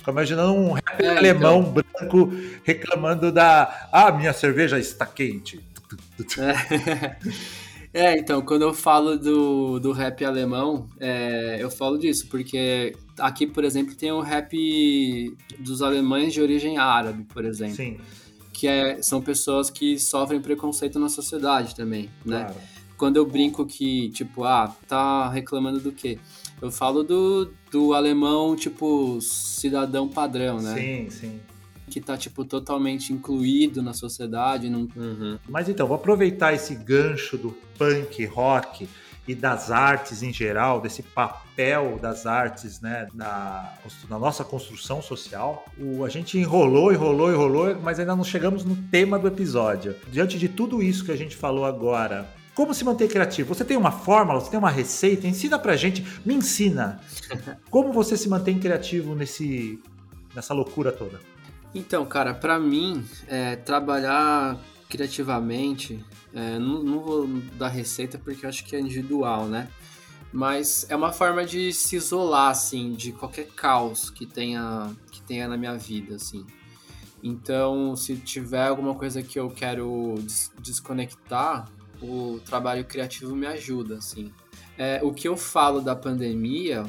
Fico 0.00 0.10
imaginando 0.10 0.54
um 0.54 0.72
rapper 0.72 1.04
é, 1.04 1.18
alemão 1.18 1.60
então... 1.60 1.72
branco 1.72 2.32
reclamando 2.64 3.30
da. 3.30 3.88
Ah, 3.92 4.10
minha 4.10 4.32
cerveja 4.32 4.78
está 4.78 5.04
quente. 5.04 5.60
É. 6.38 7.16
é, 7.92 8.18
então, 8.18 8.40
quando 8.40 8.62
eu 8.62 8.72
falo 8.72 9.18
do, 9.18 9.78
do 9.78 9.92
rap 9.92 10.24
alemão, 10.24 10.88
é, 10.98 11.58
eu 11.60 11.70
falo 11.70 11.98
disso, 11.98 12.28
porque 12.28 12.96
aqui, 13.18 13.46
por 13.46 13.62
exemplo, 13.62 13.94
tem 13.94 14.10
o 14.10 14.20
rap 14.20 15.36
dos 15.58 15.82
alemães 15.82 16.32
de 16.32 16.40
origem 16.40 16.78
árabe, 16.78 17.24
por 17.24 17.44
exemplo. 17.44 17.76
Sim. 17.76 17.98
Que 18.54 18.68
é, 18.68 19.02
são 19.02 19.20
pessoas 19.20 19.68
que 19.68 19.98
sofrem 19.98 20.40
preconceito 20.40 20.98
na 20.98 21.10
sociedade 21.10 21.76
também, 21.76 22.08
né? 22.24 22.44
Claro. 22.44 22.56
Quando 22.96 23.18
eu 23.18 23.26
brinco 23.26 23.66
que, 23.66 24.08
tipo, 24.10 24.44
ah, 24.44 24.74
tá 24.88 25.28
reclamando 25.28 25.78
do 25.78 25.92
quê? 25.92 26.18
Eu 26.60 26.70
falo 26.70 27.02
do, 27.02 27.50
do 27.70 27.94
alemão, 27.94 28.54
tipo, 28.54 29.20
cidadão 29.20 30.08
padrão, 30.08 30.60
né? 30.60 30.74
Sim, 30.74 31.10
sim. 31.10 31.40
que 31.88 32.00
tá, 32.00 32.16
tipo, 32.16 32.44
totalmente 32.44 33.12
incluído 33.12 33.82
na 33.82 33.92
sociedade. 33.94 34.68
Não... 34.68 34.88
Uhum. 34.94 35.38
Mas 35.48 35.68
então, 35.68 35.86
vou 35.86 35.96
aproveitar 35.96 36.52
esse 36.52 36.74
gancho 36.74 37.38
do 37.38 37.50
punk 37.78 38.24
rock 38.26 38.88
e 39.26 39.34
das 39.34 39.70
artes 39.70 40.22
em 40.22 40.32
geral, 40.32 40.80
desse 40.80 41.02
papel 41.02 41.98
das 42.00 42.26
artes 42.26 42.80
né, 42.80 43.06
na, 43.14 43.72
na 44.08 44.18
nossa 44.18 44.42
construção 44.42 45.00
social. 45.00 45.64
O, 45.78 46.04
a 46.04 46.08
gente 46.08 46.38
enrolou, 46.38 46.92
enrolou, 46.92 47.30
enrolou, 47.30 47.76
mas 47.80 48.00
ainda 48.00 48.16
não 48.16 48.24
chegamos 48.24 48.64
no 48.64 48.74
tema 48.90 49.18
do 49.18 49.28
episódio. 49.28 49.94
Diante 50.10 50.38
de 50.38 50.48
tudo 50.48 50.82
isso 50.82 51.04
que 51.04 51.12
a 51.12 51.16
gente 51.16 51.36
falou 51.36 51.64
agora, 51.64 52.28
como 52.60 52.74
se 52.74 52.84
manter 52.84 53.08
criativo? 53.08 53.54
Você 53.54 53.64
tem 53.64 53.74
uma 53.74 53.90
fórmula, 53.90 54.38
você 54.38 54.50
tem 54.50 54.58
uma 54.58 54.68
receita? 54.68 55.26
Ensina 55.26 55.58
pra 55.58 55.76
gente, 55.76 56.04
me 56.26 56.34
ensina. 56.34 57.00
Como 57.70 57.90
você 57.90 58.18
se 58.18 58.28
mantém 58.28 58.60
criativo 58.60 59.14
nesse, 59.14 59.80
nessa 60.34 60.52
loucura 60.52 60.92
toda? 60.92 61.18
Então, 61.74 62.04
cara, 62.04 62.34
para 62.34 62.58
mim, 62.58 63.02
é, 63.26 63.56
trabalhar 63.56 64.60
criativamente, 64.90 66.04
é, 66.34 66.58
não, 66.58 66.82
não, 66.82 67.00
vou 67.00 67.26
dar 67.56 67.68
receita 67.68 68.18
porque 68.18 68.44
eu 68.44 68.50
acho 68.50 68.62
que 68.66 68.76
é 68.76 68.80
individual, 68.80 69.46
né? 69.46 69.66
Mas 70.30 70.84
é 70.90 70.94
uma 70.94 71.12
forma 71.12 71.46
de 71.46 71.72
se 71.72 71.96
isolar, 71.96 72.50
assim, 72.50 72.92
de 72.92 73.10
qualquer 73.10 73.46
caos 73.56 74.10
que 74.10 74.26
tenha, 74.26 74.94
que 75.10 75.22
tenha 75.22 75.48
na 75.48 75.56
minha 75.56 75.78
vida, 75.78 76.16
assim. 76.16 76.44
Então, 77.22 77.96
se 77.96 78.16
tiver 78.16 78.66
alguma 78.66 78.94
coisa 78.94 79.22
que 79.22 79.38
eu 79.38 79.48
quero 79.48 80.16
des 80.22 80.52
desconectar, 80.60 81.66
o 82.02 82.40
trabalho 82.44 82.84
criativo 82.84 83.34
me 83.34 83.46
ajuda, 83.46 83.96
assim. 83.96 84.32
É, 84.78 85.00
o 85.02 85.12
que 85.12 85.28
eu 85.28 85.36
falo 85.36 85.80
da 85.80 85.94
pandemia, 85.94 86.84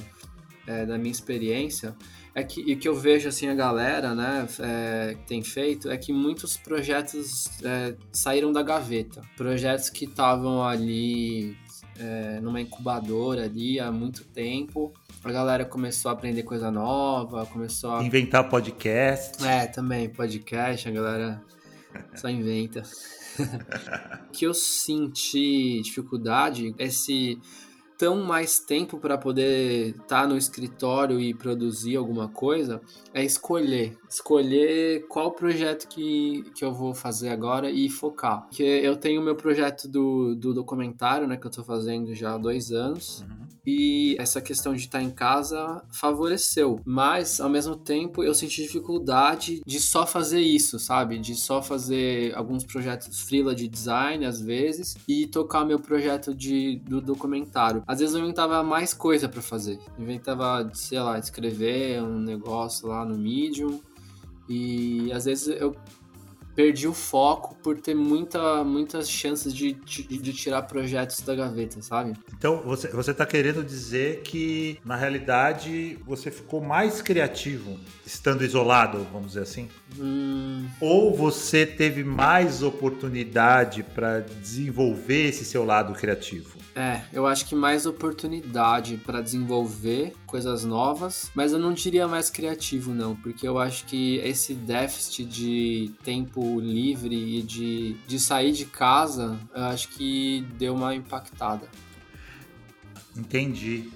é, 0.66 0.86
da 0.86 0.98
minha 0.98 1.12
experiência, 1.12 1.96
é 2.34 2.44
que, 2.44 2.62
e 2.62 2.76
que 2.76 2.88
eu 2.88 2.96
vejo 2.96 3.28
assim 3.28 3.50
a 3.50 3.54
galera, 3.54 4.16
né, 4.16 4.48
é, 4.60 5.18
tem 5.28 5.44
feito, 5.44 5.90
é 5.90 5.98
que 5.98 6.14
muitos 6.14 6.56
projetos 6.56 7.50
é, 7.64 7.96
saíram 8.12 8.52
da 8.52 8.64
gaveta. 8.64 9.22
Projetos 9.36 9.90
que 9.90 10.06
estavam 10.06 10.64
ali 10.64 11.58
é, 12.00 12.40
numa 12.40 12.62
incubadora 12.62 13.44
ali 13.44 13.80
há 13.80 13.92
muito 13.92 14.24
tempo. 14.24 14.94
A 15.24 15.32
galera 15.32 15.66
começou 15.66 16.10
a 16.10 16.14
aprender 16.14 16.44
coisa 16.44 16.72
nova, 16.72 17.46
começou 17.46 17.92
a... 17.92 18.04
Inventar 18.04 18.48
podcast. 18.50 19.46
É, 19.46 19.68
também, 19.68 20.10
podcast, 20.10 20.88
a 20.88 20.92
galera 20.92 21.44
só 22.16 22.30
inventa. 22.30 22.84
que 24.34 24.46
eu 24.46 24.54
senti 24.54 25.82
dificuldade 25.82 26.76
é 26.78 26.90
se 26.90 27.40
tão 27.98 28.24
mais 28.24 28.60
tempo 28.60 28.98
para 28.98 29.18
poder 29.18 29.90
estar 29.90 30.22
tá 30.24 30.28
no 30.28 30.36
escritório 30.36 31.20
e 31.20 31.34
produzir 31.34 31.96
alguma 31.96 32.28
coisa 32.28 32.82
é 33.14 33.24
escolher. 33.24 33.98
Escolher 34.12 35.08
qual 35.08 35.32
projeto 35.32 35.88
que, 35.88 36.44
que 36.54 36.66
eu 36.66 36.74
vou 36.74 36.94
fazer 36.94 37.30
agora 37.30 37.72
e 37.72 37.90
focar. 37.90 38.42
Porque 38.48 38.62
eu 38.62 38.98
tenho 38.98 39.22
o 39.22 39.24
meu 39.24 39.36
projeto 39.36 39.88
do, 39.88 40.36
do 40.36 40.54
documentário, 40.54 41.26
né, 41.26 41.38
que 41.38 41.46
eu 41.46 41.50
estou 41.50 41.64
fazendo 41.64 42.14
já 42.14 42.34
há 42.34 42.38
dois 42.38 42.74
anos. 42.74 43.22
Uhum. 43.22 43.42
E 43.66 44.16
essa 44.20 44.42
questão 44.42 44.74
de 44.74 44.82
estar 44.82 45.02
em 45.02 45.12
casa 45.12 45.84
favoreceu. 45.92 46.80
Mas, 46.84 47.40
ao 47.40 47.50
mesmo 47.50 47.76
tempo, 47.76 48.24
eu 48.24 48.34
senti 48.34 48.64
dificuldade 48.64 49.62
de 49.66 49.80
só 49.80 50.06
fazer 50.06 50.42
isso, 50.42 50.80
sabe? 50.80 51.20
De 51.20 51.36
só 51.36 51.62
fazer 51.62 52.36
alguns 52.36 52.66
projetos 52.66 53.22
freela 53.22 53.54
de 53.54 53.68
design, 53.68 54.26
às 54.26 54.42
vezes, 54.42 54.98
e 55.08 55.28
tocar 55.28 55.64
meu 55.64 55.80
projeto 55.80 56.34
de, 56.34 56.78
do 56.80 57.00
documentário. 57.00 57.84
Às 57.88 58.00
vezes 58.00 58.16
eu 58.16 58.22
inventava 58.22 58.64
mais 58.64 58.94
coisa 58.94 59.30
para 59.30 59.42
fazer. 59.42 59.80
inventava, 59.98 60.70
sei 60.74 61.00
lá, 61.00 61.20
escrever 61.20 62.02
um 62.02 62.20
negócio 62.20 62.88
lá 62.88 63.06
no 63.06 63.18
Medium. 63.18 63.80
E 64.54 65.10
às 65.14 65.24
vezes 65.24 65.48
eu 65.48 65.74
perdi 66.54 66.86
o 66.86 66.94
foco 66.94 67.56
por 67.64 67.80
ter 67.80 67.96
muita, 67.96 68.64
muitas 68.64 69.10
chances 69.10 69.54
de, 69.54 69.72
de, 69.72 70.04
de, 70.04 70.34
tirar 70.34 70.64
projetos 70.64 71.22
da 71.22 71.34
gaveta, 71.34 71.82
sabe? 71.82 72.14
Então, 72.38 72.62
você, 72.64 72.90
você 72.90 73.14
tá 73.14 73.26
querendo 73.26 73.64
dizer 73.64 74.22
que, 74.24 74.78
na 74.84 74.98
realidade, 74.98 75.98
você 76.06 76.30
ficou 76.30 76.60
mais 76.62 77.02
criativo 77.02 77.80
estando 78.06 78.44
isolado, 78.44 79.08
vamos 79.14 79.30
dizer 79.30 79.44
assim? 79.44 79.70
Hum... 79.98 80.68
Ou 80.82 81.16
você 81.16 81.66
teve 81.66 82.04
mais 82.04 82.62
oportunidade 82.62 83.82
para 83.84 84.20
desenvolver 84.20 85.30
esse 85.30 85.46
seu 85.46 85.64
lado 85.64 85.94
criativo? 85.94 86.61
É, 86.76 87.02
eu 87.12 87.28
acho 87.28 87.46
que 87.48 87.54
mais 87.54 87.86
oportunidade 87.86 88.96
para 88.98 89.22
desenvolver 89.22 90.14
coisas 90.26 90.64
novas, 90.64 91.30
mas 91.36 91.52
eu 91.52 91.60
não 91.60 91.74
diria 91.74 92.08
mais 92.08 92.30
criativo, 92.30 92.94
não, 92.94 93.16
porque 93.16 93.46
eu 93.46 93.60
acho 93.60 93.86
que 93.86 94.18
esse 94.18 94.54
déficit 94.54 95.26
de 95.26 95.92
tempo 96.04 96.60
livre 96.62 97.40
e 97.40 97.42
de, 97.42 97.94
de 98.08 98.20
sair 98.20 98.54
de 98.54 98.66
casa, 98.66 99.38
eu 99.54 99.64
acho 99.64 99.90
que 99.90 100.46
deu 100.58 100.74
uma 100.74 100.96
impactada. 100.96 101.68
Entendi. 103.18 103.90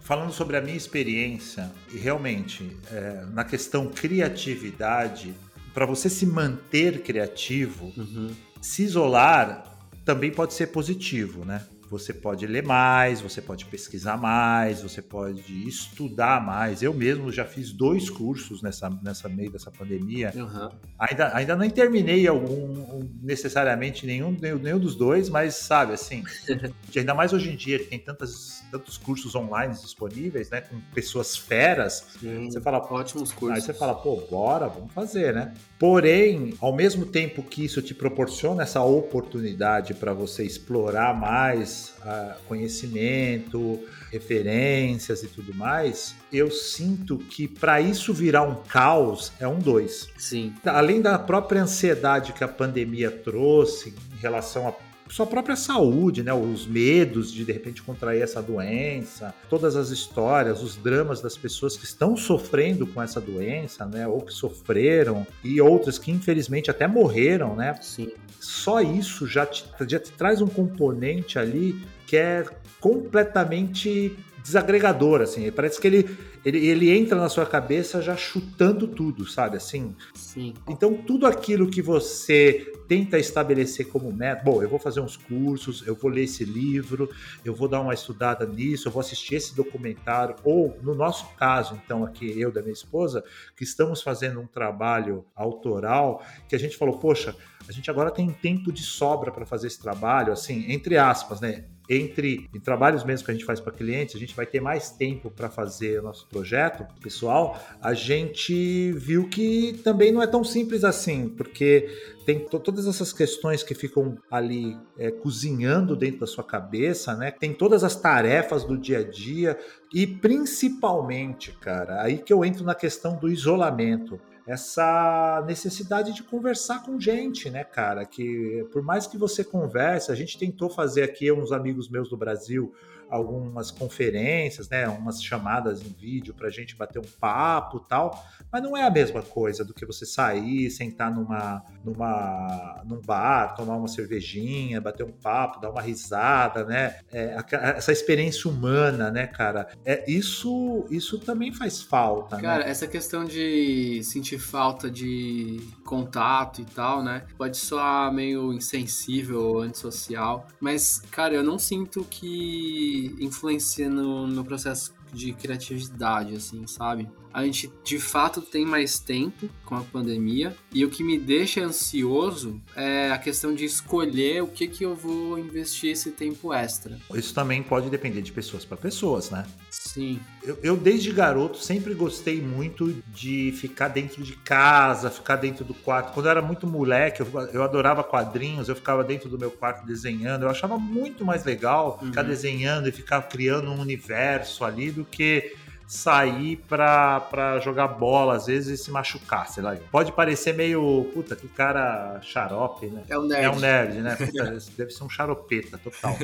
Falando 0.00 0.32
sobre 0.32 0.56
a 0.56 0.60
minha 0.60 0.76
experiência, 0.76 1.72
e 1.92 1.98
realmente, 1.98 2.76
é, 2.90 3.24
na 3.32 3.44
questão 3.44 3.88
criatividade, 3.88 5.34
para 5.74 5.86
você 5.86 6.08
se 6.08 6.26
manter 6.26 7.02
criativo, 7.02 7.92
uhum. 7.96 8.30
se 8.60 8.82
isolar 8.82 9.72
também 10.04 10.30
pode 10.30 10.54
ser 10.54 10.68
positivo, 10.68 11.44
né? 11.44 11.64
Você 11.92 12.14
pode 12.14 12.46
ler 12.46 12.64
mais, 12.64 13.20
você 13.20 13.42
pode 13.42 13.66
pesquisar 13.66 14.16
mais, 14.16 14.80
você 14.80 15.02
pode 15.02 15.68
estudar 15.68 16.42
mais. 16.42 16.82
Eu 16.82 16.94
mesmo 16.94 17.30
já 17.30 17.44
fiz 17.44 17.70
dois 17.70 18.08
cursos 18.08 18.62
nessa, 18.62 18.88
nessa 19.02 19.28
meio 19.28 19.50
dessa 19.50 19.70
pandemia. 19.70 20.32
Uhum. 20.34 20.70
Ainda, 20.98 21.36
ainda 21.36 21.54
não 21.54 21.68
terminei 21.68 22.26
algum 22.26 23.06
necessariamente 23.22 24.06
nenhum, 24.06 24.34
nenhum, 24.40 24.56
nenhum 24.56 24.78
dos 24.78 24.96
dois, 24.96 25.28
mas 25.28 25.54
sabe 25.56 25.92
assim, 25.92 26.24
ainda 26.96 27.14
mais 27.14 27.34
hoje 27.34 27.50
em 27.50 27.56
dia 27.56 27.78
que 27.78 27.84
tem 27.84 27.98
tantas, 27.98 28.61
tantos 28.72 28.96
cursos 28.96 29.34
online 29.34 29.74
disponíveis, 29.74 30.48
né, 30.48 30.62
com 30.62 30.80
pessoas 30.94 31.36
feras. 31.36 32.06
Sim, 32.18 32.50
você 32.50 32.58
fala 32.58 32.78
ótimos 32.78 33.30
cursos. 33.30 33.58
Aí 33.58 33.60
você 33.60 33.74
fala, 33.74 33.94
pô, 33.94 34.16
bora, 34.30 34.66
vamos 34.66 34.90
fazer, 34.94 35.34
né? 35.34 35.52
Porém, 35.78 36.54
ao 36.58 36.74
mesmo 36.74 37.04
tempo 37.04 37.42
que 37.42 37.64
isso 37.64 37.82
te 37.82 37.94
proporciona 37.94 38.62
essa 38.62 38.82
oportunidade 38.82 39.92
para 39.92 40.14
você 40.14 40.42
explorar 40.42 41.14
mais 41.14 41.94
uh, 42.00 42.40
conhecimento, 42.48 43.78
referências 44.10 45.22
e 45.22 45.28
tudo 45.28 45.54
mais, 45.54 46.14
eu 46.32 46.50
sinto 46.50 47.18
que 47.18 47.46
para 47.46 47.78
isso 47.78 48.14
virar 48.14 48.42
um 48.42 48.54
caos 48.54 49.32
é 49.38 49.46
um 49.46 49.58
dois. 49.58 50.08
Sim. 50.16 50.54
Além 50.64 51.02
da 51.02 51.18
própria 51.18 51.62
ansiedade 51.62 52.32
que 52.32 52.42
a 52.42 52.48
pandemia 52.48 53.10
trouxe 53.10 53.94
em 54.16 54.20
relação 54.20 54.66
a 54.66 54.72
sua 55.12 55.26
própria 55.26 55.56
saúde, 55.56 56.22
né? 56.22 56.32
Os 56.32 56.66
medos 56.66 57.30
de 57.30 57.44
de 57.44 57.52
repente 57.52 57.82
contrair 57.82 58.22
essa 58.22 58.40
doença, 58.40 59.34
todas 59.50 59.76
as 59.76 59.90
histórias, 59.90 60.62
os 60.62 60.74
dramas 60.76 61.20
das 61.20 61.36
pessoas 61.36 61.76
que 61.76 61.84
estão 61.84 62.16
sofrendo 62.16 62.86
com 62.86 63.02
essa 63.02 63.20
doença, 63.20 63.84
né? 63.84 64.08
Ou 64.08 64.22
que 64.22 64.32
sofreram 64.32 65.26
e 65.44 65.60
outras 65.60 65.98
que 65.98 66.10
infelizmente 66.10 66.70
até 66.70 66.86
morreram, 66.86 67.54
né? 67.54 67.74
Sim. 67.82 68.10
Só 68.40 68.80
isso 68.80 69.26
já 69.26 69.44
te, 69.44 69.66
já 69.86 70.00
te 70.00 70.10
traz 70.12 70.40
um 70.40 70.48
componente 70.48 71.38
ali 71.38 71.78
que 72.06 72.16
é 72.16 72.46
completamente 72.80 74.16
desagregador, 74.42 75.20
assim. 75.20 75.50
Parece 75.52 75.80
que 75.80 75.86
ele, 75.86 76.16
ele, 76.44 76.66
ele 76.66 76.90
entra 76.90 77.16
na 77.16 77.28
sua 77.28 77.46
cabeça 77.46 78.02
já 78.02 78.16
chutando 78.16 78.88
tudo, 78.88 79.26
sabe? 79.26 79.56
Assim. 79.56 79.94
Sim. 80.14 80.54
Então, 80.68 80.94
tudo 80.94 81.26
aquilo 81.26 81.68
que 81.68 81.80
você 81.80 82.72
tenta 82.88 83.18
estabelecer 83.18 83.88
como 83.88 84.12
meta, 84.12 84.42
bom, 84.42 84.62
eu 84.62 84.68
vou 84.68 84.78
fazer 84.78 85.00
uns 85.00 85.16
cursos, 85.16 85.86
eu 85.86 85.94
vou 85.94 86.10
ler 86.10 86.24
esse 86.24 86.44
livro, 86.44 87.08
eu 87.44 87.54
vou 87.54 87.68
dar 87.68 87.80
uma 87.80 87.94
estudada 87.94 88.44
nisso, 88.44 88.88
eu 88.88 88.92
vou 88.92 89.00
assistir 89.00 89.36
esse 89.36 89.54
documentário, 89.54 90.34
ou 90.44 90.76
no 90.82 90.94
nosso 90.94 91.26
caso, 91.36 91.80
então, 91.84 92.04
aqui, 92.04 92.38
eu 92.38 92.50
da 92.50 92.60
minha 92.60 92.72
esposa, 92.72 93.24
que 93.56 93.64
estamos 93.64 94.02
fazendo 94.02 94.40
um 94.40 94.46
trabalho 94.46 95.24
autoral, 95.34 96.24
que 96.48 96.56
a 96.56 96.58
gente 96.58 96.76
falou, 96.76 96.98
poxa, 96.98 97.34
a 97.68 97.72
gente 97.72 97.90
agora 97.90 98.10
tem 98.10 98.30
tempo 98.30 98.72
de 98.72 98.82
sobra 98.82 99.30
para 99.30 99.46
fazer 99.46 99.68
esse 99.68 99.80
trabalho, 99.80 100.32
assim, 100.32 100.70
entre 100.70 100.96
aspas, 100.96 101.40
né? 101.40 101.64
Entre 101.92 102.48
trabalhos 102.64 103.04
mesmo 103.04 103.24
que 103.24 103.30
a 103.30 103.34
gente 103.34 103.44
faz 103.44 103.60
para 103.60 103.72
clientes, 103.72 104.16
a 104.16 104.18
gente 104.18 104.34
vai 104.34 104.46
ter 104.46 104.60
mais 104.60 104.90
tempo 104.90 105.30
para 105.30 105.50
fazer 105.50 106.00
o 106.00 106.02
nosso 106.02 106.26
projeto 106.28 106.86
pessoal, 107.00 107.60
a 107.80 107.92
gente 107.94 108.92
viu 108.92 109.28
que 109.28 109.80
também 109.84 110.10
não 110.10 110.22
é 110.22 110.26
tão 110.26 110.42
simples 110.42 110.84
assim, 110.84 111.28
porque 111.28 111.88
tem 112.24 112.38
todas 112.38 112.86
essas 112.86 113.12
questões 113.12 113.62
que 113.62 113.74
ficam 113.74 114.16
ali 114.30 114.76
é, 114.96 115.10
cozinhando 115.10 115.96
dentro 115.96 116.20
da 116.20 116.26
sua 116.26 116.44
cabeça, 116.44 117.14
né? 117.16 117.30
Tem 117.30 117.52
todas 117.52 117.82
as 117.82 117.96
tarefas 117.96 118.64
do 118.64 118.78
dia 118.78 118.98
a 118.98 119.02
dia 119.02 119.58
e 119.92 120.06
principalmente, 120.06 121.52
cara, 121.52 122.02
aí 122.02 122.18
que 122.18 122.32
eu 122.32 122.44
entro 122.44 122.64
na 122.64 122.74
questão 122.74 123.16
do 123.16 123.28
isolamento. 123.28 124.20
Essa 124.52 125.42
necessidade 125.46 126.12
de 126.12 126.22
conversar 126.22 126.82
com 126.82 127.00
gente, 127.00 127.48
né, 127.48 127.64
cara? 127.64 128.04
Que 128.04 128.66
por 128.70 128.82
mais 128.82 129.06
que 129.06 129.16
você 129.16 129.42
converse, 129.42 130.12
a 130.12 130.14
gente 130.14 130.36
tentou 130.36 130.68
fazer 130.68 131.04
aqui 131.04 131.32
uns 131.32 131.52
amigos 131.52 131.88
meus 131.88 132.10
do 132.10 132.18
Brasil 132.18 132.70
algumas 133.12 133.70
conferências, 133.70 134.70
né, 134.70 134.88
umas 134.88 135.22
chamadas 135.22 135.82
em 135.82 135.90
vídeo 135.90 136.32
para 136.32 136.48
a 136.48 136.50
gente 136.50 136.74
bater 136.74 136.98
um 136.98 137.08
papo 137.20 137.78
tal, 137.78 138.24
mas 138.50 138.62
não 138.62 138.74
é 138.74 138.84
a 138.84 138.90
mesma 138.90 139.20
coisa 139.20 139.62
do 139.62 139.74
que 139.74 139.84
você 139.84 140.06
sair, 140.06 140.70
sentar 140.70 141.14
numa, 141.14 141.62
numa, 141.84 142.82
num 142.86 143.02
bar, 143.02 143.54
tomar 143.54 143.76
uma 143.76 143.86
cervejinha, 143.86 144.80
bater 144.80 145.04
um 145.04 145.12
papo, 145.12 145.60
dar 145.60 145.70
uma 145.70 145.82
risada, 145.82 146.64
né? 146.64 147.00
É, 147.12 147.36
essa 147.76 147.92
experiência 147.92 148.50
humana, 148.50 149.10
né, 149.10 149.26
cara? 149.26 149.68
É, 149.84 150.10
isso, 150.10 150.86
isso 150.90 151.18
também 151.18 151.52
faz 151.52 151.82
falta. 151.82 152.36
Né? 152.36 152.42
Cara, 152.42 152.64
né? 152.64 152.70
essa 152.70 152.86
questão 152.86 153.26
de 153.26 154.00
sentir 154.04 154.38
falta 154.38 154.90
de 154.90 155.60
contato 155.84 156.62
e 156.62 156.64
tal, 156.64 157.02
né? 157.02 157.26
Pode 157.36 157.58
soar 157.58 158.10
meio 158.10 158.54
insensível, 158.54 159.60
antissocial, 159.60 160.46
mas, 160.58 161.00
cara, 161.10 161.34
eu 161.34 161.42
não 161.42 161.58
sinto 161.58 162.04
que 162.04 163.01
influencia 163.20 163.88
no, 163.88 164.26
no 164.26 164.44
processo 164.44 164.94
de 165.12 165.32
criatividade, 165.32 166.34
assim, 166.34 166.66
sabe? 166.66 167.08
A 167.32 167.44
gente 167.44 167.70
de 167.84 167.98
fato 167.98 168.42
tem 168.42 168.64
mais 168.64 168.98
tempo 168.98 169.48
com 169.64 169.74
a 169.74 169.82
pandemia 169.82 170.54
e 170.72 170.84
o 170.84 170.90
que 170.90 171.02
me 171.02 171.18
deixa 171.18 171.62
ansioso 171.62 172.60
é 172.76 173.10
a 173.10 173.18
questão 173.18 173.54
de 173.54 173.64
escolher 173.64 174.42
o 174.42 174.46
que, 174.46 174.66
que 174.66 174.84
eu 174.84 174.94
vou 174.94 175.38
investir 175.38 175.90
esse 175.90 176.10
tempo 176.10 176.52
extra. 176.52 176.98
Isso 177.14 177.34
também 177.34 177.62
pode 177.62 177.88
depender 177.88 178.22
de 178.22 178.32
pessoas 178.32 178.64
para 178.64 178.76
pessoas, 178.76 179.30
né? 179.30 179.46
Sim. 179.70 180.20
Eu, 180.42 180.58
eu, 180.62 180.76
desde 180.76 181.10
garoto, 181.12 181.58
sempre 181.58 181.94
gostei 181.94 182.40
muito 182.40 182.94
de 183.08 183.52
ficar 183.52 183.88
dentro 183.88 184.22
de 184.22 184.36
casa, 184.36 185.10
ficar 185.10 185.36
dentro 185.36 185.64
do 185.64 185.74
quarto. 185.74 186.12
Quando 186.12 186.26
eu 186.26 186.30
era 186.30 186.42
muito 186.42 186.66
moleque, 186.66 187.20
eu, 187.20 187.26
eu 187.52 187.62
adorava 187.62 188.04
quadrinhos, 188.04 188.68
eu 188.68 188.76
ficava 188.76 189.02
dentro 189.02 189.28
do 189.28 189.38
meu 189.38 189.50
quarto 189.50 189.86
desenhando. 189.86 190.42
Eu 190.42 190.50
achava 190.50 190.78
muito 190.78 191.24
mais 191.24 191.44
legal 191.44 191.98
ficar 192.02 192.22
uhum. 192.22 192.28
desenhando 192.28 192.88
e 192.88 192.92
ficar 192.92 193.22
criando 193.22 193.70
um 193.70 193.80
universo 193.80 194.64
ali 194.64 194.90
do 194.90 195.04
que 195.04 195.54
sair 195.92 196.56
pra, 196.66 197.60
jogar 197.60 197.86
bola, 197.86 198.34
às 198.34 198.46
vezes, 198.46 198.80
e 198.80 198.82
se 198.82 198.90
machucar, 198.90 199.46
sei 199.46 199.62
lá. 199.62 199.76
Pode 199.90 200.10
parecer 200.12 200.54
meio, 200.54 201.10
puta, 201.12 201.36
que 201.36 201.46
cara 201.46 202.18
xarope, 202.22 202.86
né? 202.86 203.02
É 203.10 203.18
um 203.18 203.26
nerd. 203.26 203.44
É 203.44 203.50
um 203.50 203.60
nerd, 203.60 204.00
né? 204.00 204.16
Puta, 204.16 204.56
deve 204.74 204.90
ser 204.90 205.04
um 205.04 205.10
xaropeta 205.10 205.76
total. 205.76 206.16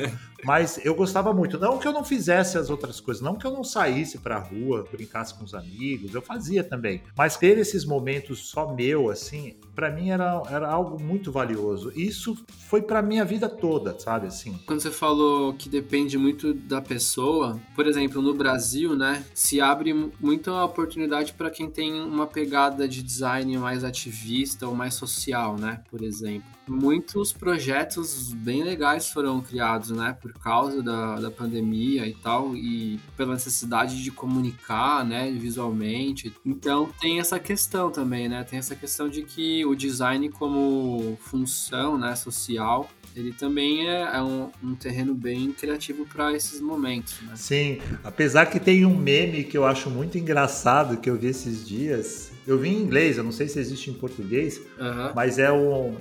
Mas 0.43 0.83
eu 0.83 0.95
gostava 0.95 1.31
muito. 1.33 1.59
Não 1.59 1.77
que 1.77 1.87
eu 1.87 1.93
não 1.93 2.03
fizesse 2.03 2.57
as 2.57 2.71
outras 2.71 2.99
coisas, 2.99 3.21
não 3.21 3.35
que 3.35 3.45
eu 3.45 3.51
não 3.51 3.63
saísse 3.63 4.17
pra 4.17 4.39
rua, 4.39 4.87
brincasse 4.91 5.35
com 5.35 5.43
os 5.43 5.53
amigos, 5.53 6.15
eu 6.15 6.21
fazia 6.21 6.63
também. 6.63 7.03
Mas 7.15 7.37
ter 7.37 7.59
esses 7.59 7.85
momentos 7.85 8.49
só 8.49 8.73
meu, 8.73 9.11
assim, 9.11 9.55
para 9.79 9.89
mim 9.89 10.09
era, 10.09 10.43
era 10.51 10.69
algo 10.69 11.01
muito 11.01 11.31
valioso. 11.31 11.89
Isso 11.95 12.37
foi 12.67 12.81
para 12.81 13.01
minha 13.01 13.23
vida 13.23 13.47
toda, 13.47 13.97
sabe 13.97 14.27
assim. 14.27 14.59
Quando 14.65 14.81
você 14.81 14.91
falou 14.91 15.53
que 15.53 15.69
depende 15.69 16.17
muito 16.17 16.53
da 16.53 16.81
pessoa, 16.81 17.57
por 17.73 17.87
exemplo, 17.87 18.21
no 18.21 18.33
Brasil, 18.33 18.93
né, 18.93 19.23
se 19.33 19.61
abre 19.61 19.93
muita 20.19 20.65
oportunidade 20.65 21.31
para 21.31 21.49
quem 21.49 21.69
tem 21.69 21.93
uma 21.93 22.27
pegada 22.27 22.89
de 22.89 23.01
design 23.01 23.57
mais 23.57 23.85
ativista 23.85 24.67
ou 24.67 24.75
mais 24.75 24.95
social, 24.95 25.57
né, 25.57 25.81
por 25.89 26.03
exemplo 26.03 26.58
muitos 26.69 27.33
projetos 27.33 28.33
bem 28.33 28.63
legais 28.63 29.09
foram 29.09 29.41
criados, 29.41 29.89
né, 29.89 30.17
por 30.21 30.33
causa 30.33 30.81
da, 30.81 31.19
da 31.19 31.31
pandemia 31.31 32.07
e 32.07 32.13
tal, 32.13 32.55
e 32.55 32.99
pela 33.17 33.33
necessidade 33.33 34.01
de 34.03 34.11
comunicar, 34.11 35.05
né, 35.05 35.31
visualmente. 35.31 36.33
Então 36.45 36.89
tem 36.99 37.19
essa 37.19 37.39
questão 37.39 37.91
também, 37.91 38.29
né, 38.29 38.43
tem 38.43 38.59
essa 38.59 38.75
questão 38.75 39.09
de 39.09 39.23
que 39.23 39.65
o 39.65 39.75
design 39.75 40.29
como 40.29 41.17
função, 41.21 41.97
né, 41.97 42.15
social, 42.15 42.89
ele 43.15 43.33
também 43.33 43.87
é, 43.87 44.01
é 44.13 44.21
um, 44.21 44.49
um, 44.63 44.75
terreno 44.75 45.13
bem 45.13 45.51
criativo 45.51 46.05
para 46.05 46.33
esses 46.33 46.61
momentos. 46.61 47.19
Né? 47.21 47.33
Sim, 47.35 47.79
apesar 48.03 48.45
que 48.45 48.59
tem 48.59 48.85
um 48.85 48.95
meme 48.95 49.43
que 49.43 49.57
eu 49.57 49.65
acho 49.65 49.89
muito 49.89 50.17
engraçado 50.17 50.97
que 50.97 51.09
eu 51.09 51.17
vi 51.17 51.27
esses 51.27 51.67
dias. 51.67 52.31
Eu 52.47 52.57
vi 52.57 52.69
em 52.69 52.81
inglês, 52.81 53.17
eu 53.17 53.23
não 53.23 53.31
sei 53.31 53.47
se 53.47 53.59
existe 53.59 53.91
em 53.91 53.93
português, 53.93 54.59
uhum. 54.79 55.11
mas 55.13 55.37
é 55.37 55.51
um, 55.51 55.97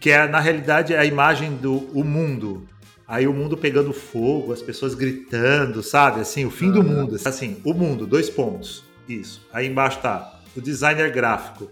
que 0.00 0.10
é 0.10 0.26
na 0.28 0.40
realidade 0.40 0.94
a 0.94 1.04
imagem 1.04 1.56
do 1.56 1.88
o 1.92 2.04
mundo. 2.04 2.66
Aí 3.06 3.26
o 3.26 3.32
mundo 3.32 3.56
pegando 3.56 3.92
fogo, 3.92 4.52
as 4.52 4.60
pessoas 4.60 4.94
gritando, 4.94 5.82
sabe? 5.82 6.20
Assim, 6.20 6.44
o 6.44 6.50
fim 6.50 6.70
do 6.70 6.82
mundo. 6.82 7.16
Assim, 7.24 7.56
o 7.64 7.72
mundo, 7.72 8.06
dois 8.06 8.28
pontos. 8.28 8.84
Isso. 9.08 9.46
Aí 9.50 9.66
embaixo 9.66 10.00
tá 10.00 10.40
o 10.54 10.60
designer 10.60 11.10
gráfico. 11.10 11.70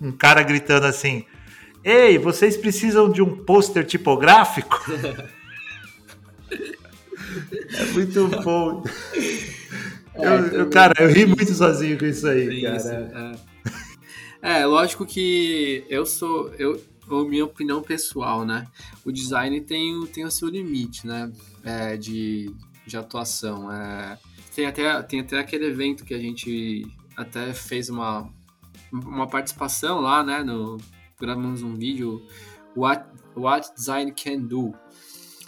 Um 0.00 0.10
cara 0.10 0.42
gritando 0.42 0.86
assim: 0.86 1.24
Ei, 1.84 2.18
vocês 2.18 2.56
precisam 2.56 3.10
de 3.10 3.22
um 3.22 3.44
pôster 3.44 3.84
tipográfico? 3.84 4.80
é 6.50 7.84
muito 7.92 8.26
bom. 8.42 8.82
É, 10.14 10.26
eu, 10.26 10.46
eu, 10.46 10.70
cara, 10.70 10.94
eu 11.00 11.08
ri 11.08 11.26
muito 11.26 11.54
sozinho 11.54 11.98
com 11.98 12.04
isso 12.04 12.26
aí, 12.26 12.62
cara. 12.62 12.76
Isso, 12.76 12.88
é. 12.88 13.32
é, 14.60 14.66
lógico 14.66 15.06
que 15.06 15.84
eu 15.88 16.04
sou. 16.04 16.52
Eu, 16.58 16.80
ou 17.14 17.28
minha 17.28 17.44
opinião 17.44 17.82
pessoal, 17.82 18.44
né? 18.44 18.66
O 19.04 19.12
design 19.12 19.60
tem, 19.60 20.06
tem 20.06 20.24
o 20.24 20.30
seu 20.30 20.48
limite, 20.48 21.06
né? 21.06 21.30
É, 21.62 21.96
de, 21.96 22.54
de 22.86 22.96
atuação. 22.96 23.70
É, 23.70 24.18
tem, 24.54 24.66
até, 24.66 25.02
tem 25.02 25.20
até 25.20 25.38
aquele 25.38 25.66
evento 25.66 26.04
que 26.04 26.14
a 26.14 26.18
gente 26.18 26.86
até 27.16 27.52
fez 27.52 27.88
uma, 27.88 28.28
uma 28.92 29.26
participação 29.26 30.00
lá, 30.00 30.22
né? 30.22 30.42
No, 30.42 30.78
gravamos 31.20 31.62
um 31.62 31.74
vídeo, 31.74 32.22
What, 32.76 33.04
What 33.36 33.74
Design 33.74 34.12
Can 34.12 34.40
Do. 34.40 34.74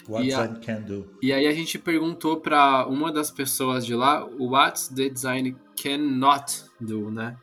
What 0.08 0.26
e 0.26 0.32
a, 0.32 0.46
Design 0.46 0.64
Can 0.64 0.80
Do. 0.82 1.10
E 1.22 1.32
aí 1.32 1.46
a 1.46 1.52
gente 1.52 1.78
perguntou 1.78 2.40
para 2.40 2.86
uma 2.86 3.12
das 3.12 3.30
pessoas 3.30 3.84
de 3.84 3.94
lá, 3.94 4.24
What 4.38 4.94
the 4.94 5.08
Design 5.08 5.56
Cannot 5.80 6.64
Do, 6.80 7.10
né? 7.10 7.36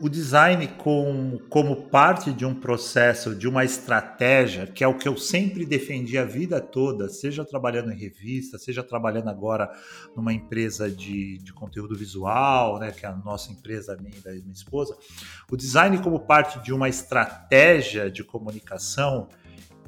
O 0.00 0.08
design 0.08 0.68
com, 0.78 1.40
como 1.48 1.88
parte 1.88 2.32
de 2.32 2.46
um 2.46 2.54
processo, 2.54 3.34
de 3.34 3.48
uma 3.48 3.64
estratégia, 3.64 4.64
que 4.64 4.84
é 4.84 4.86
o 4.86 4.96
que 4.96 5.08
eu 5.08 5.16
sempre 5.16 5.66
defendi 5.66 6.16
a 6.16 6.24
vida 6.24 6.60
toda, 6.60 7.08
seja 7.08 7.44
trabalhando 7.44 7.90
em 7.90 7.96
revista, 7.96 8.58
seja 8.58 8.84
trabalhando 8.84 9.28
agora 9.28 9.68
numa 10.14 10.32
empresa 10.32 10.88
de, 10.88 11.38
de 11.38 11.52
conteúdo 11.52 11.96
visual, 11.96 12.78
né, 12.78 12.92
que 12.92 13.04
é 13.04 13.08
a 13.08 13.16
nossa 13.16 13.50
empresa, 13.50 13.96
minha 14.00 14.16
e 14.26 14.40
minha 14.40 14.52
esposa, 14.52 14.96
o 15.50 15.56
design 15.56 15.98
como 15.98 16.20
parte 16.20 16.62
de 16.62 16.72
uma 16.72 16.88
estratégia 16.88 18.08
de 18.08 18.22
comunicação, 18.22 19.28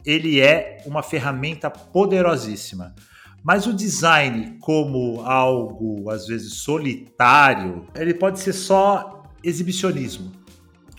ele 0.04 0.40
é 0.40 0.82
uma 0.86 1.04
ferramenta 1.04 1.70
poderosíssima. 1.70 2.94
Mas 3.42 3.66
o 3.66 3.72
design 3.72 4.58
como 4.60 5.22
algo 5.22 6.10
às 6.10 6.26
vezes 6.26 6.54
solitário, 6.54 7.86
ele 7.94 8.12
pode 8.12 8.38
ser 8.40 8.52
só 8.52 9.19
exibicionismo. 9.42 10.32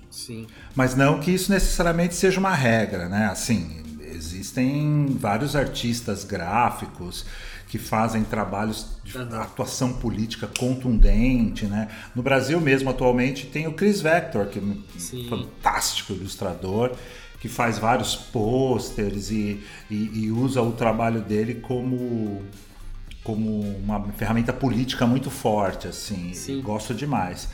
Sim. 0.09 0.45
Mas 0.75 0.95
não 0.95 1.19
que 1.19 1.31
isso 1.31 1.51
necessariamente 1.51 2.13
seja 2.15 2.39
uma 2.39 2.53
regra, 2.53 3.07
né? 3.07 3.27
Assim, 3.27 3.81
existem 4.01 5.07
vários 5.17 5.55
artistas 5.55 6.23
gráficos 6.23 7.25
que 7.67 7.79
fazem 7.79 8.23
trabalhos 8.25 8.97
de 9.01 9.17
atuação 9.17 9.93
política 9.93 10.45
contundente, 10.59 11.65
né? 11.65 11.87
No 12.13 12.21
Brasil 12.21 12.59
mesmo, 12.59 12.89
atualmente, 12.89 13.47
tem 13.47 13.65
o 13.65 13.73
Chris 13.73 14.01
Vector, 14.01 14.47
que 14.47 14.59
é 14.59 14.61
um 14.61 14.83
Sim. 14.97 15.27
fantástico 15.29 16.11
ilustrador, 16.11 16.91
que 17.39 17.47
faz 17.47 17.79
vários 17.79 18.13
pôsteres 18.13 19.31
e, 19.31 19.63
e, 19.89 20.25
e, 20.25 20.31
usa 20.31 20.61
o 20.61 20.73
trabalho 20.73 21.21
dele 21.21 21.55
como, 21.55 22.41
como 23.23 23.61
uma 23.77 24.03
ferramenta 24.17 24.51
política 24.51 25.07
muito 25.07 25.31
forte, 25.31 25.87
assim. 25.87 26.33
Sim. 26.33 26.61
Gosto 26.61 26.93
demais 26.93 27.47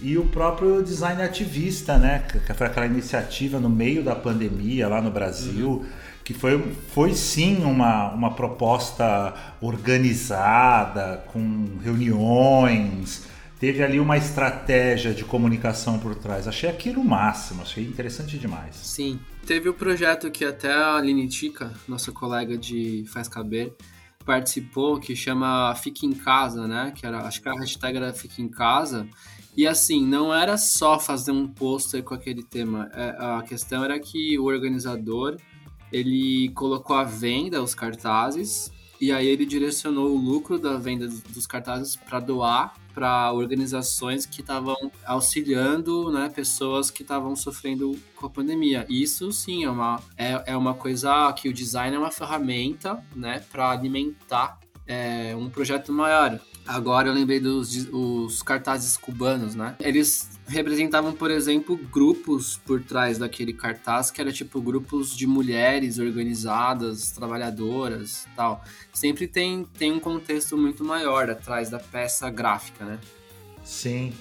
e 0.00 0.18
o 0.18 0.26
próprio 0.26 0.82
design 0.82 1.22
ativista, 1.22 1.96
né? 1.98 2.26
Que 2.28 2.54
foi 2.54 2.66
aquela 2.66 2.86
iniciativa 2.86 3.58
no 3.58 3.70
meio 3.70 4.02
da 4.02 4.14
pandemia 4.14 4.88
lá 4.88 5.00
no 5.00 5.10
Brasil, 5.10 5.68
uhum. 5.68 5.86
que 6.22 6.34
foi, 6.34 6.62
foi 6.92 7.14
sim 7.14 7.64
uma, 7.64 8.12
uma 8.12 8.34
proposta 8.34 9.34
organizada, 9.60 11.24
com 11.32 11.78
reuniões, 11.82 13.26
teve 13.58 13.82
ali 13.82 13.98
uma 13.98 14.16
estratégia 14.16 15.14
de 15.14 15.24
comunicação 15.24 15.98
por 15.98 16.14
trás. 16.14 16.46
Achei 16.46 16.68
aquilo 16.68 17.00
o 17.00 17.04
máximo, 17.04 17.62
achei 17.62 17.84
interessante 17.84 18.38
demais. 18.38 18.76
Sim. 18.76 19.18
Teve 19.46 19.68
o 19.68 19.74
projeto 19.74 20.30
que 20.30 20.44
até 20.44 20.72
a 20.72 20.96
Aline 20.96 21.28
Tica, 21.28 21.72
nossa 21.86 22.10
colega 22.12 22.58
de 22.58 23.04
Faz 23.06 23.28
Caber, 23.28 23.72
participou, 24.24 24.98
que 24.98 25.14
chama 25.14 25.72
Fique 25.76 26.04
em 26.04 26.12
Casa, 26.12 26.66
né? 26.66 26.92
Que 26.94 27.06
era, 27.06 27.20
acho 27.20 27.40
que 27.40 27.48
a 27.48 27.52
hashtag 27.52 27.96
era 27.96 28.12
Fique 28.12 28.42
em 28.42 28.48
Casa 28.48 29.06
e 29.56 29.66
assim, 29.66 30.04
não 30.04 30.34
era 30.34 30.58
só 30.58 30.98
fazer 30.98 31.32
um 31.32 31.48
pôster 31.48 32.02
com 32.02 32.14
aquele 32.14 32.42
tema. 32.42 32.90
É, 32.92 33.16
a 33.18 33.42
questão 33.42 33.82
era 33.82 33.98
que 33.98 34.38
o 34.38 34.44
organizador 34.44 35.36
ele 35.90 36.50
colocou 36.50 36.96
à 36.96 37.04
venda 37.04 37.62
os 37.62 37.74
cartazes 37.74 38.70
e 39.00 39.12
aí 39.12 39.26
ele 39.26 39.46
direcionou 39.46 40.10
o 40.10 40.16
lucro 40.16 40.58
da 40.58 40.76
venda 40.76 41.08
dos 41.08 41.46
cartazes 41.46 41.96
para 41.96 42.20
doar 42.20 42.74
para 42.96 43.30
organizações 43.30 44.24
que 44.24 44.40
estavam 44.40 44.74
auxiliando 45.04 46.10
né, 46.10 46.30
pessoas 46.34 46.90
que 46.90 47.02
estavam 47.02 47.36
sofrendo 47.36 47.94
com 48.14 48.26
a 48.26 48.30
pandemia. 48.30 48.86
Isso 48.88 49.30
sim 49.32 49.64
é 49.64 49.70
uma, 49.70 50.00
é, 50.16 50.42
é 50.46 50.56
uma 50.56 50.72
coisa 50.72 51.30
que 51.34 51.46
o 51.46 51.52
design 51.52 51.94
é 51.94 51.98
uma 51.98 52.10
ferramenta 52.10 53.04
né, 53.14 53.44
para 53.52 53.70
alimentar 53.70 54.58
é, 54.86 55.36
um 55.36 55.50
projeto 55.50 55.92
maior. 55.92 56.40
Agora 56.66 57.08
eu 57.08 57.14
lembrei 57.14 57.38
dos 57.38 57.88
os 57.92 58.42
cartazes 58.42 58.96
cubanos, 58.96 59.54
né? 59.54 59.76
Eles 59.80 60.30
representavam, 60.48 61.12
por 61.12 61.30
exemplo, 61.30 61.76
grupos 61.76 62.60
por 62.64 62.82
trás 62.82 63.18
daquele 63.18 63.52
cartaz, 63.52 64.10
que 64.10 64.20
era 64.20 64.32
tipo 64.32 64.60
grupos 64.60 65.16
de 65.16 65.26
mulheres 65.26 65.98
organizadas, 65.98 67.10
trabalhadoras 67.10 68.26
tal. 68.36 68.64
Sempre 68.92 69.26
tem, 69.26 69.66
tem 69.78 69.92
um 69.92 70.00
contexto 70.00 70.56
muito 70.56 70.84
maior 70.84 71.30
atrás 71.30 71.70
da 71.70 71.78
peça 71.78 72.30
gráfica, 72.30 72.84
né? 72.84 72.98
Sim. 73.64 74.12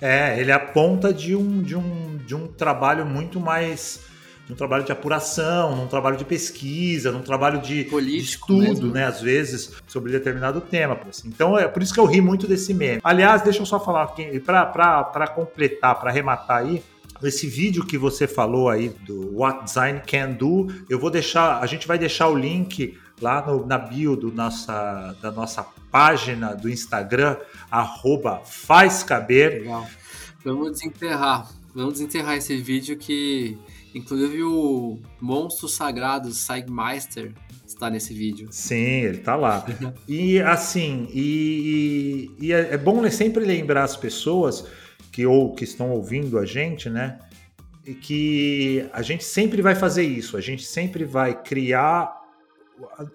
É, 0.00 0.38
ele 0.38 0.52
aponta 0.52 1.12
de 1.12 1.34
um, 1.34 1.62
de 1.62 1.74
um, 1.74 2.18
de 2.18 2.34
um 2.34 2.46
trabalho 2.46 3.06
muito 3.06 3.40
mais 3.40 4.00
num 4.48 4.54
trabalho 4.54 4.84
de 4.84 4.92
apuração, 4.92 5.74
num 5.74 5.86
trabalho 5.86 6.16
de 6.16 6.24
pesquisa, 6.24 7.10
num 7.10 7.22
trabalho 7.22 7.60
de, 7.60 7.84
de 7.84 8.16
estudo, 8.18 8.58
mesmo. 8.58 8.92
né? 8.92 9.04
Às 9.04 9.20
vezes, 9.20 9.72
sobre 9.86 10.12
determinado 10.12 10.60
tema. 10.60 10.98
Assim. 11.08 11.28
Então, 11.28 11.58
é 11.58 11.66
por 11.66 11.82
isso 11.82 11.92
que 11.92 12.00
eu 12.00 12.06
ri 12.06 12.20
muito 12.20 12.46
desse 12.46 12.72
meme. 12.72 13.00
Aliás, 13.02 13.42
deixa 13.42 13.60
eu 13.60 13.66
só 13.66 13.80
falar, 13.80 14.06
para 14.06 15.26
completar, 15.28 15.98
para 15.98 16.10
arrematar 16.10 16.58
aí, 16.58 16.82
esse 17.22 17.46
vídeo 17.46 17.84
que 17.84 17.96
você 17.96 18.26
falou 18.26 18.68
aí 18.68 18.90
do 19.00 19.36
What 19.38 19.64
Design 19.64 20.02
Can 20.06 20.32
Do, 20.32 20.66
eu 20.88 20.98
vou 20.98 21.10
deixar, 21.10 21.60
a 21.60 21.66
gente 21.66 21.88
vai 21.88 21.98
deixar 21.98 22.28
o 22.28 22.36
link 22.36 22.96
lá 23.20 23.44
no, 23.46 23.66
na 23.66 23.78
bio 23.78 24.14
do 24.14 24.30
nossa, 24.30 25.16
da 25.22 25.30
nossa 25.30 25.66
página 25.90 26.54
do 26.54 26.68
Instagram, 26.68 27.36
arroba 27.70 28.42
fazcaber. 28.44 29.62
Legal. 29.62 29.86
Vamos 30.44 30.72
desenterrar, 30.72 31.48
vamos 31.74 31.94
desenterrar 31.94 32.36
esse 32.36 32.56
vídeo 32.58 32.96
que 32.96 33.58
Inclusive 33.96 34.42
o 34.42 35.00
monstro 35.18 35.66
sagrado 35.68 36.30
Sigmeister 36.30 37.32
está 37.66 37.88
nesse 37.88 38.12
vídeo. 38.12 38.46
Sim, 38.50 39.00
ele 39.00 39.16
está 39.16 39.34
lá. 39.34 39.64
e 40.06 40.38
assim, 40.38 41.08
e, 41.14 42.30
e 42.38 42.52
é, 42.52 42.74
é 42.74 42.76
bom 42.76 43.08
sempre 43.08 43.42
lembrar 43.42 43.84
as 43.84 43.96
pessoas 43.96 44.66
que 45.10 45.24
ou 45.24 45.54
que 45.54 45.64
estão 45.64 45.92
ouvindo 45.92 46.38
a 46.38 46.44
gente, 46.44 46.90
né? 46.90 47.18
E 47.86 47.94
que 47.94 48.86
a 48.92 49.00
gente 49.00 49.24
sempre 49.24 49.62
vai 49.62 49.74
fazer 49.74 50.02
isso, 50.02 50.36
a 50.36 50.42
gente 50.42 50.64
sempre 50.64 51.04
vai 51.04 51.40
criar 51.42 52.14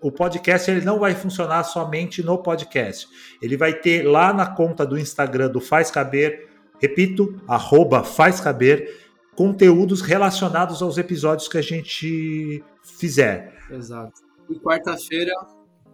o 0.02 0.12
podcast 0.12 0.72
ele 0.72 0.84
não 0.84 0.98
vai 0.98 1.14
funcionar 1.14 1.64
somente 1.64 2.24
no 2.24 2.40
podcast. 2.40 3.08
Ele 3.40 3.56
vai 3.56 3.74
ter 3.74 4.02
lá 4.02 4.34
na 4.34 4.48
conta 4.48 4.84
do 4.84 4.98
Instagram 4.98 5.50
do 5.52 5.62
Faz 5.62 5.92
Caber, 5.92 6.48
repito, 6.82 7.40
arroba 7.48 8.04
Faz 8.04 8.40
Caber, 8.40 9.11
conteúdos 9.36 10.02
relacionados 10.02 10.82
aos 10.82 10.98
episódios 10.98 11.48
que 11.48 11.58
a 11.58 11.62
gente 11.62 12.64
fizer. 12.84 13.58
Exato. 13.70 14.22
E 14.50 14.56
quarta-feira, 14.60 15.32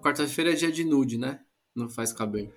quarta-feira 0.02 0.52
é 0.52 0.56
dia 0.56 0.72
de 0.72 0.84
nude, 0.84 1.18
né? 1.18 1.40
Não 1.76 1.90
faz 1.90 2.12
cabelo. 2.12 2.52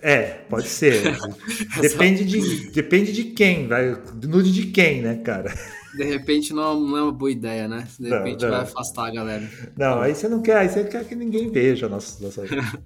É, 0.00 0.44
pode 0.48 0.68
ser. 0.68 1.02
depende, 1.80 2.24
de, 2.24 2.70
depende 2.70 3.12
de 3.12 3.24
quem, 3.24 3.66
vai. 3.66 4.00
Nude 4.22 4.52
de 4.52 4.66
quem, 4.66 5.02
né, 5.02 5.16
cara? 5.16 5.52
De 5.96 6.04
repente 6.04 6.54
não, 6.54 6.80
não 6.80 6.96
é 6.96 7.02
uma 7.02 7.12
boa 7.12 7.30
ideia, 7.30 7.68
né? 7.68 7.86
De 7.98 8.08
repente 8.08 8.42
não, 8.42 8.48
não. 8.48 8.56
vai 8.56 8.64
afastar 8.64 9.08
a 9.08 9.10
galera. 9.10 9.50
Não, 9.76 10.00
aí 10.00 10.14
você 10.14 10.28
não 10.28 10.40
quer, 10.40 10.56
aí 10.56 10.68
você 10.68 10.84
quer 10.84 11.04
que 11.06 11.14
ninguém 11.14 11.50
veja 11.50 11.86
a 11.86 11.88
nossa, 11.88 12.22
nossa... 12.24 12.42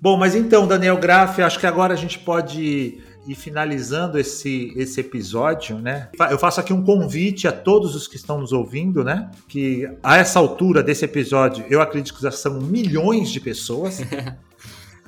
Bom, 0.00 0.16
mas 0.16 0.34
então, 0.34 0.66
Daniel 0.66 0.98
Graff, 0.98 1.40
acho 1.40 1.60
que 1.60 1.66
agora 1.66 1.94
a 1.94 1.96
gente 1.96 2.18
pode 2.18 3.00
e 3.26 3.34
finalizando 3.34 4.18
esse, 4.18 4.72
esse 4.76 5.00
episódio, 5.00 5.78
né? 5.78 6.08
Eu 6.30 6.38
faço 6.38 6.60
aqui 6.60 6.72
um 6.72 6.82
convite 6.82 7.46
a 7.46 7.52
todos 7.52 7.94
os 7.94 8.08
que 8.08 8.16
estão 8.16 8.40
nos 8.40 8.52
ouvindo, 8.52 9.04
né? 9.04 9.30
Que 9.48 9.88
a 10.02 10.16
essa 10.16 10.38
altura 10.38 10.82
desse 10.82 11.04
episódio, 11.04 11.64
eu 11.70 11.80
acredito 11.80 12.14
que 12.14 12.22
já 12.22 12.30
são 12.30 12.60
milhões 12.60 13.30
de 13.30 13.40
pessoas. 13.40 14.00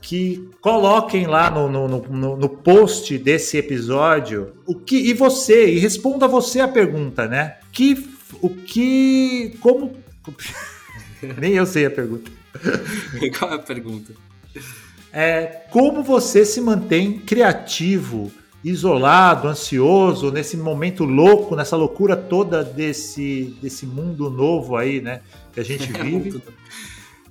que 0.01 0.51
coloquem 0.61 1.27
lá 1.27 1.51
no, 1.51 1.67
no, 1.67 1.89
no, 1.89 2.37
no, 2.37 2.49
post 2.49 3.17
desse 3.17 3.57
episódio 3.57 4.53
o 4.67 4.75
que 4.75 4.97
e 4.97 5.15
você 5.15 5.73
e 5.73 5.79
responda 5.79 6.29
você 6.29 6.61
a 6.61 6.69
pergunta, 6.69 7.27
né? 7.27 7.57
Que 7.73 8.07
o 8.43 8.51
que 8.51 9.57
como 9.61 9.97
nem 11.41 11.55
eu 11.55 11.65
sei 11.65 11.87
a 11.87 11.91
pergunta. 11.91 12.31
Qual 13.39 13.53
é 13.53 13.55
a 13.55 13.59
pergunta? 13.59 14.13
É, 15.15 15.63
como 15.71 16.03
você 16.03 16.45
se 16.45 16.61
mantém 16.61 17.21
criativo, 17.21 18.33
isolado, 18.65 19.47
ansioso, 19.47 20.33
nesse 20.33 20.57
momento 20.57 21.05
louco, 21.05 21.55
nessa 21.55 21.77
loucura 21.77 22.17
toda 22.17 22.65
desse, 22.65 23.57
desse 23.63 23.87
mundo 23.87 24.29
novo 24.29 24.77
aí, 24.77 25.01
né? 25.01 25.21
Que 25.53 25.61
a 25.61 25.65
gente 25.65 25.87
vive. 25.93 26.43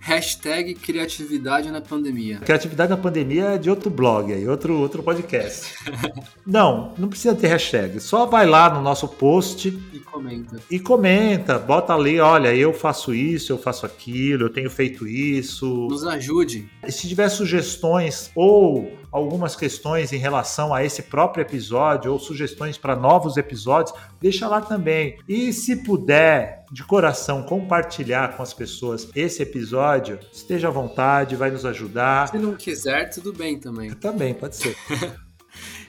Hashtag 0.06 0.76
criatividade 0.76 1.72
na 1.72 1.80
pandemia. 1.80 2.40
Criatividade 2.40 2.90
na 2.90 2.98
pandemia 2.98 3.52
é 3.52 3.58
de 3.58 3.70
outro 3.70 3.90
blog 3.90 4.34
aí, 4.34 4.46
outro, 4.46 4.78
outro 4.78 5.02
podcast. 5.02 5.76
não, 6.46 6.94
não 6.98 7.08
precisa 7.08 7.34
ter 7.34 7.48
hashtag. 7.48 8.02
Só 8.02 8.26
vai 8.26 8.46
lá 8.46 8.70
no 8.70 8.82
nosso 8.82 9.08
post. 9.08 9.70
E 9.94 10.00
comenta. 10.00 10.60
E 10.70 10.78
comenta. 10.78 11.58
Bota 11.58 11.94
ali, 11.94 12.20
olha, 12.20 12.54
eu 12.54 12.74
faço 12.74 13.14
isso, 13.14 13.54
eu 13.54 13.58
faço 13.58 13.86
aquilo, 13.86 14.44
eu 14.44 14.50
tenho 14.50 14.70
feito 14.70 15.08
isso. 15.08 15.88
Nos 15.90 16.06
ajude. 16.06 16.70
E 16.86 16.92
se 16.92 17.08
tiver 17.08 17.30
sugestões 17.30 18.30
ou 18.36 18.92
algumas 19.14 19.56
questões 19.56 20.12
em 20.12 20.18
relação 20.18 20.74
a 20.74 20.84
esse 20.84 21.04
próprio 21.04 21.44
episódio 21.44 22.12
ou 22.12 22.20
sugestões 22.20 22.78
para 22.78 22.96
novos 22.96 23.38
episódios, 23.38 23.96
deixa 24.20 24.48
lá 24.48 24.60
também. 24.60 25.18
E 25.30 25.54
se 25.54 25.78
puder, 25.78 26.66
de 26.72 26.84
coração, 26.84 27.44
compartilhar 27.44 28.36
com 28.36 28.42
as 28.42 28.54
pessoas 28.54 29.08
esse 29.16 29.44
episódio, 29.44 30.20
esteja 30.32 30.68
à 30.68 30.72
vontade, 30.72 31.36
vai 31.36 31.52
nos 31.52 31.64
ajudar. 31.64 32.30
Se 32.30 32.38
não 32.40 32.56
quiser, 32.56 33.10
tudo 33.12 33.32
bem 33.32 33.60
também. 33.60 33.92
Também, 33.92 34.34
pode 34.34 34.56
ser. 34.56 34.76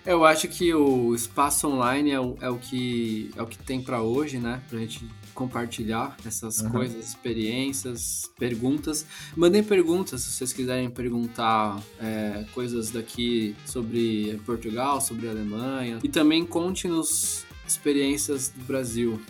Eu 0.05 0.23
acho 0.23 0.47
que 0.49 0.75
o 0.75 1.15
espaço 1.15 1.67
online 1.67 2.11
é 2.11 2.21
o, 2.21 2.37
é 2.43 2.51
o 2.51 2.59
que 2.59 3.31
é 3.35 3.43
o 3.43 3.47
que 3.47 3.57
tem 3.57 3.81
para 3.81 4.03
hoje, 4.03 4.37
né? 4.37 4.61
Pra 4.69 4.79
gente 4.79 5.09
compartilhar 5.35 6.17
essas 6.27 6.61
uhum. 6.61 6.71
coisas, 6.71 7.09
experiências, 7.09 8.31
perguntas. 8.39 9.05
Mandem 9.37 9.63
perguntas 9.63 10.23
se 10.23 10.33
vocês 10.33 10.53
quiserem 10.53 10.89
perguntar 10.89 11.79
é, 12.01 12.45
coisas 12.55 12.91
daqui 12.91 13.55
sobre 13.67 14.41
Portugal, 14.47 15.01
sobre 15.01 15.29
Alemanha. 15.29 15.99
E 16.03 16.09
também 16.09 16.47
conte-nos 16.47 17.45
experiências 17.67 18.49
do 18.49 18.65
Brasil. 18.65 19.21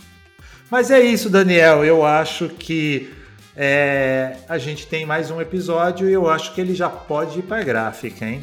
Mas 0.70 0.90
é 0.90 1.00
isso, 1.00 1.30
Daniel. 1.30 1.84
Eu 1.84 2.04
acho 2.04 2.48
que 2.48 3.10
é, 3.56 4.38
a 4.48 4.58
gente 4.58 4.86
tem 4.86 5.06
mais 5.06 5.30
um 5.30 5.40
episódio 5.40 6.08
e 6.08 6.12
eu 6.12 6.28
acho 6.28 6.54
que 6.54 6.60
ele 6.60 6.74
já 6.74 6.88
pode 6.88 7.38
ir 7.38 7.42
para 7.42 7.62
gráfica, 7.62 8.26
hein? 8.26 8.42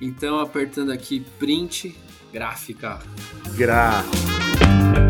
Então, 0.00 0.38
apertando 0.40 0.92
aqui 0.92 1.20
print, 1.38 1.96
gráfica. 2.32 2.98
Gráfica. 3.54 5.09